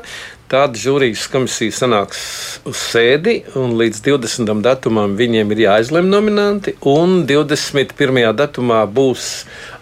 Tad 0.50 0.74
žūrijas 0.82 1.28
komisija 1.30 1.70
sanāks 1.78 2.22
uz 2.66 2.80
sēdi, 2.90 3.36
un 3.60 3.76
līdz 3.78 4.00
20. 4.02 4.50
datumam 4.66 5.12
viņiem 5.14 5.52
ir 5.54 5.62
jāizlemj 5.68 6.10
nominanti. 6.10 6.74
Un 6.90 7.20
21. 7.30 8.18
datumā 8.34 8.80
būs 8.90 9.28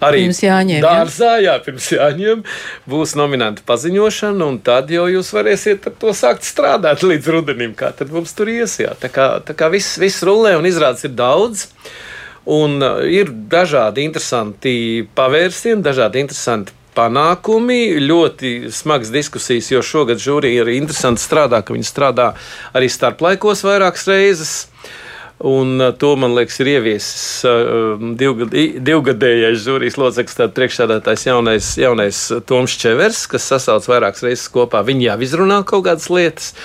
arī 0.03 0.25
jāņem, 0.27 0.83
dārzā, 0.83 1.37
jā, 1.45 1.53
pirms 1.63 1.87
jāņem, 1.95 2.43
būs 2.83 3.15
nominantu 3.15 3.63
paziņošana, 3.69 4.43
un 4.43 4.59
tad 4.59 4.91
jau 4.91 5.06
jūs 5.11 5.31
varēsiet 5.35 5.87
ar 5.89 5.95
to 6.01 6.13
sākt 6.15 6.47
strādāt 6.47 7.03
līdz 7.09 7.31
rudenim, 7.35 7.75
kā 7.77 7.91
tad 7.95 8.13
mums 8.13 8.35
tur 8.37 8.51
ies. 8.53 8.79
Jā. 8.81 8.95
Tā 8.99 9.11
kā, 9.13 9.29
tā 9.45 9.57
kā 9.57 9.71
viss, 9.73 9.97
viss 10.01 10.25
rullē 10.27 10.57
un 10.59 10.69
izrādes 10.69 11.07
ir 11.07 11.15
daudz. 11.17 11.67
Un 12.47 12.79
uh, 12.79 13.01
ir 13.03 13.33
dažādi 13.51 14.05
interesanti 14.07 15.03
pavērsieni, 15.17 15.83
dažādi 15.83 16.21
interesanti 16.23 16.75
panākumi, 16.97 17.99
ļoti 18.01 18.71
smagas 18.73 19.11
diskusijas, 19.13 19.69
jo 19.69 19.83
šogad 19.85 20.21
žūrija 20.21 20.63
ir 20.63 20.71
interesanti 20.77 21.21
strādā, 21.21 21.61
ka 21.61 21.75
viņi 21.75 21.85
strādā 21.85 22.31
arī 22.77 22.89
starplaikos 22.89 23.61
vairākas 23.67 24.07
reizes. 24.09 24.55
Un 25.37 25.77
uh, 25.79 25.91
to, 25.93 26.15
man 26.17 26.33
liekas, 26.33 26.55
ir 26.63 26.71
ieviesis 26.71 27.45
uh, 27.45 27.99
divgad, 28.17 28.55
divgadējais 28.81 29.59
žūrijas 29.61 29.99
loceklis, 30.01 30.37
tāds 30.39 30.55
priekšsēdētājs 30.57 31.27
jaunais, 31.27 31.67
jaunais 31.77 32.21
Toms 32.49 32.77
Čevers, 32.81 33.25
kas 33.29 33.45
sasauc 33.51 33.85
vairākas 33.85 34.25
reizes 34.25 34.47
kopā. 34.53 34.81
Viņi 34.87 35.11
jau 35.11 35.19
izrunā 35.27 35.59
kaut 35.69 35.85
kādas 35.85 36.09
lietas. 36.09 36.55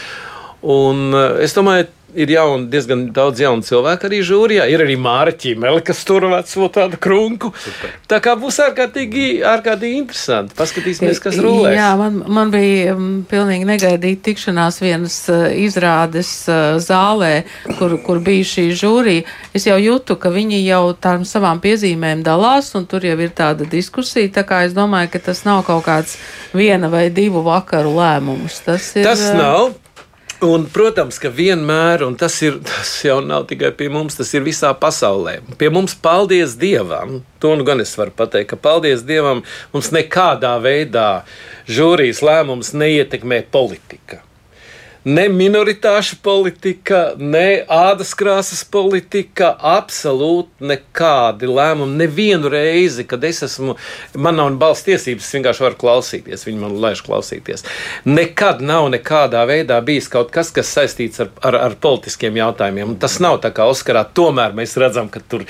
Un 0.63 1.11
uh, 1.13 1.37
es 1.45 1.53
domāju, 1.59 1.91
ir 2.14 2.31
jauni, 2.31 2.66
diezgan 2.72 3.05
daudz 3.14 3.40
jaunu 3.42 3.64
cilvēku 3.66 4.09
arī 4.09 4.20
žūrijā. 4.27 4.66
Ir 4.72 4.85
arī 4.85 4.96
Māra 5.01 5.33
Čimele, 5.37 5.83
kas 5.85 6.03
tur 6.09 6.27
veco 6.31 6.68
tādu 6.72 6.98
krunku. 7.03 7.53
Super. 7.64 7.94
Tā 8.11 8.18
kā 8.25 8.35
būs 8.38 8.59
ārkārtīgi, 8.66 9.27
ārkārtīgi 9.48 10.01
interesanti. 10.03 10.57
Paskatīsimies, 10.59 11.20
kas 11.22 11.38
rulēs. 11.42 11.77
Jā, 11.79 11.90
man, 12.01 12.20
man 12.29 12.53
bija 12.53 12.96
um, 12.96 13.11
pilnīgi 13.29 13.68
negaidīta 13.68 14.25
tikšanās 14.31 14.81
vienas 14.85 15.18
uh, 15.33 15.48
izrādes 15.57 16.33
uh, 16.51 16.79
zālē, 16.83 17.33
kur, 17.79 17.96
kur 18.05 18.22
bija 18.25 18.48
šī 18.55 18.68
žūrija. 18.79 19.27
Es 19.57 19.68
jau 19.68 19.79
jūtu, 19.81 20.18
ka 20.20 20.33
viņi 20.35 20.62
jau 20.64 20.85
tām 20.94 21.27
savām 21.29 21.62
piezīmēm 21.64 22.25
dalās, 22.27 22.72
un 22.79 22.88
tur 22.90 23.05
jau 23.07 23.18
ir 23.18 23.33
tāda 23.37 23.68
diskusija. 23.68 24.33
Tā 24.33 24.46
kā 24.48 24.64
es 24.68 24.77
domāju, 24.77 25.12
ka 25.14 25.25
tas 25.31 25.44
nav 25.48 25.64
kaut 25.68 25.87
kāds 25.88 26.18
viena 26.57 26.92
vai 26.92 27.09
divu 27.14 27.44
vakaru 27.46 27.96
lēmums. 27.96 28.62
Tas, 28.66 28.92
ir, 28.96 29.09
tas 29.09 29.25
nav. 29.37 29.72
Un, 30.43 30.65
protams, 30.75 31.21
ka 31.23 31.31
vienmēr, 31.31 32.03
un 32.03 32.17
tas, 32.19 32.35
ir, 32.43 32.57
tas 32.67 32.97
jau 33.07 33.21
nav 33.23 33.45
tikai 33.51 33.71
pie 33.79 33.87
mums, 33.95 34.17
tas 34.19 34.33
ir 34.35 34.43
visā 34.43 34.73
pasaulē. 34.75 35.37
Pie 35.61 35.69
mums, 35.71 35.95
paldies 35.95 36.57
Dievam, 36.59 37.21
to 37.39 37.53
nu 37.55 37.67
gan 37.69 37.85
es 37.85 37.95
varu 37.95 38.11
pateikt, 38.19 38.51
ka 38.51 38.59
paldies 38.59 39.05
Dievam, 39.07 39.45
mums 39.71 39.93
nekādā 39.95 40.57
veidā 40.65 41.23
žūrijas 41.71 42.25
lēmums 42.27 42.75
neietekmē 42.75 43.45
politika 43.55 44.25
ne 45.05 45.25
minoritāšu 45.33 46.19
politika, 46.23 47.12
ne 47.19 47.62
ādas 47.71 48.12
krāsas 48.19 48.62
politika, 48.69 49.53
absolūti 49.59 50.69
nekādi 50.73 51.49
lēmumi. 51.51 51.99
Nevienu 52.03 52.51
reizi, 52.53 53.05
kad 53.09 53.25
es 53.27 53.43
esmu, 53.47 53.77
man 54.15 54.38
nav 54.38 54.53
balss 54.61 54.87
tiesības, 54.87 55.27
es 55.27 55.37
vienkārši 55.38 55.67
varu 55.67 55.81
klausīties, 55.81 56.47
viņi 56.47 56.62
man 56.62 56.79
laiž 56.83 57.03
klausīties. 57.07 57.67
Nekad 58.07 58.62
nav 58.62 58.88
nekādā 58.95 59.43
veidā 59.49 59.81
bijis 59.85 60.11
kaut 60.12 60.31
kas, 60.35 60.53
kas 60.55 60.71
saistīts 60.77 61.23
ar, 61.25 61.33
ar, 61.43 61.59
ar 61.69 61.77
politiskiem 61.83 62.38
jautājumiem. 62.38 62.97
Tas 63.03 63.19
nav 63.23 63.41
tā 63.43 63.53
kā 63.55 63.67
Oskarā, 63.71 64.05
tomēr 64.15 64.55
mēs 64.57 64.79
redzam, 64.81 65.11
ka 65.12 65.23
tur 65.29 65.47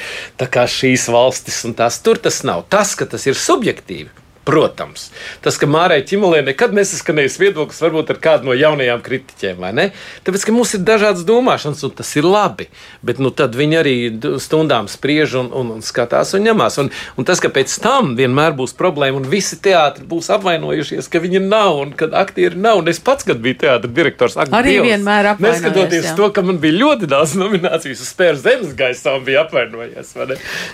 šīs 0.73 1.09
valstis 1.13 1.63
un 1.69 1.77
tās 1.77 2.01
tur 2.03 2.21
tas 2.23 2.43
nav. 2.47 2.67
Tas, 2.73 2.95
ka 2.97 3.09
tas 3.09 3.27
ir 3.29 3.39
subjektīvi. 3.39 4.22
Protams, 4.43 5.11
tas, 5.39 5.55
ka 5.55 5.69
Mārai 5.71 6.01
Čimolē 6.03 6.41
nekad 6.43 6.73
nesaskanējis 6.75 7.37
viedoklis, 7.39 7.79
varbūt 7.85 8.09
ar 8.11 8.19
kādu 8.23 8.49
no 8.49 8.57
jaunajām 8.59 9.03
kritiķiem, 9.05 9.61
vai 9.63 9.71
ne? 9.77 9.85
Tāpēc, 10.27 10.47
ka 10.49 10.55
mums 10.57 10.73
ir 10.75 10.83
dažādas 10.83 11.23
domāšanas, 11.29 11.85
un 11.87 11.93
tas 11.95 12.11
ir 12.19 12.27
labi. 12.27 12.67
Bet 13.07 13.21
nu, 13.23 13.31
tad 13.31 13.55
viņi 13.55 13.79
arī 13.79 13.95
stundām 14.43 14.89
spriež 14.91 15.37
un, 15.39 15.53
un, 15.55 15.71
un 15.77 15.85
skatās 15.87 16.35
un 16.35 16.43
ņemās. 16.49 16.79
Un, 16.83 16.91
un 16.91 17.29
tas, 17.29 17.39
ka 17.43 17.53
pēc 17.55 17.77
tam 17.85 18.17
vienmēr 18.19 18.57
būs 18.59 18.75
problēma, 18.79 19.21
un 19.21 19.29
visi 19.31 19.61
teātri 19.63 20.09
būs 20.11 20.33
apvainojušies, 20.35 21.07
ka 21.13 21.23
viņi 21.23 21.45
nav 21.47 21.79
un 21.85 21.95
ka 21.95 22.11
aktieri 22.25 22.59
nav. 22.59 22.83
Un 22.83 22.91
es 22.91 22.99
pats, 22.99 23.23
kad 23.29 23.39
biju 23.43 23.61
teātris 23.63 23.95
direktors, 23.95 24.35
arī 24.43 24.75
Dievs, 24.75 24.89
vienmēr 24.91 25.31
apvainojies. 25.37 25.63
Neskatoties 25.63 26.11
jā. 26.11 26.17
to, 26.19 26.33
ka 26.35 26.43
man 26.51 26.59
bija 26.63 26.81
ļoti 26.81 27.13
daudz 27.15 27.37
nominācijas 27.39 28.03
uz 28.03 28.11
spēles 28.11 28.43
zemes 28.43 28.75
gaisā, 28.79 29.15
un 29.21 29.27
bija 29.31 29.47
apvainojies. 29.47 30.13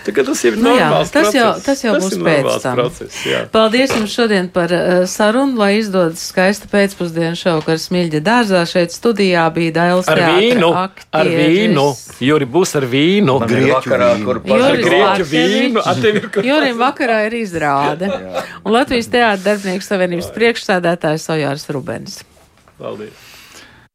Tas 0.09 0.43
ir 0.49 0.57
nu, 0.57 0.71
normāls 0.71 1.13
jā, 1.13 1.13
tas 1.13 1.15
process. 1.19 1.37
Jau, 1.37 1.49
tas 1.69 1.85
jau 1.85 1.95
tas 1.95 2.05
būs 2.07 2.19
pēc 2.25 2.51
tam. 2.65 2.79
Process, 2.79 3.21
jā. 3.29 3.45
Paldies 3.59 3.91
jums 3.91 4.13
šodien 4.15 4.45
par 4.47 4.71
uh, 4.71 5.01
sarunu, 5.03 5.57
lai 5.59 5.81
izdodas 5.81 6.21
skaista 6.29 6.69
pēcpusdienu 6.71 7.35
šovakar 7.35 7.75
Smilģa 7.83 8.21
dārzā. 8.23 8.61
Šeit 8.69 8.95
studijā 8.95 9.43
bija 9.51 9.73
Dailas 9.75 10.07
ar 10.07 10.21
vīnu, 10.23 10.69
aktieris. 10.79 11.09
ar 11.19 11.31
vīnu. 11.33 11.85
Juri 12.23 12.47
būs 12.53 12.71
ar 12.79 12.87
vīnu. 12.87 13.35
Grieķu 13.43 13.73
vakarā, 13.73 14.09
kur 14.23 14.39
Juris 14.47 14.85
grieķu 14.85 15.27
vīnu. 15.33 15.83
Jurim 16.47 16.79
vakarā 16.79 17.25
ir 17.27 17.35
izrāde. 17.41 18.07
Un 18.63 18.77
Latvijas 18.77 19.11
teātra 19.11 19.49
darbinieku 19.49 19.89
savienības 19.89 20.31
priekšsēdētājs 20.39 21.27
Ojārs 21.35 21.67
Rubens. 21.75 22.21
Paldies! 22.79 23.28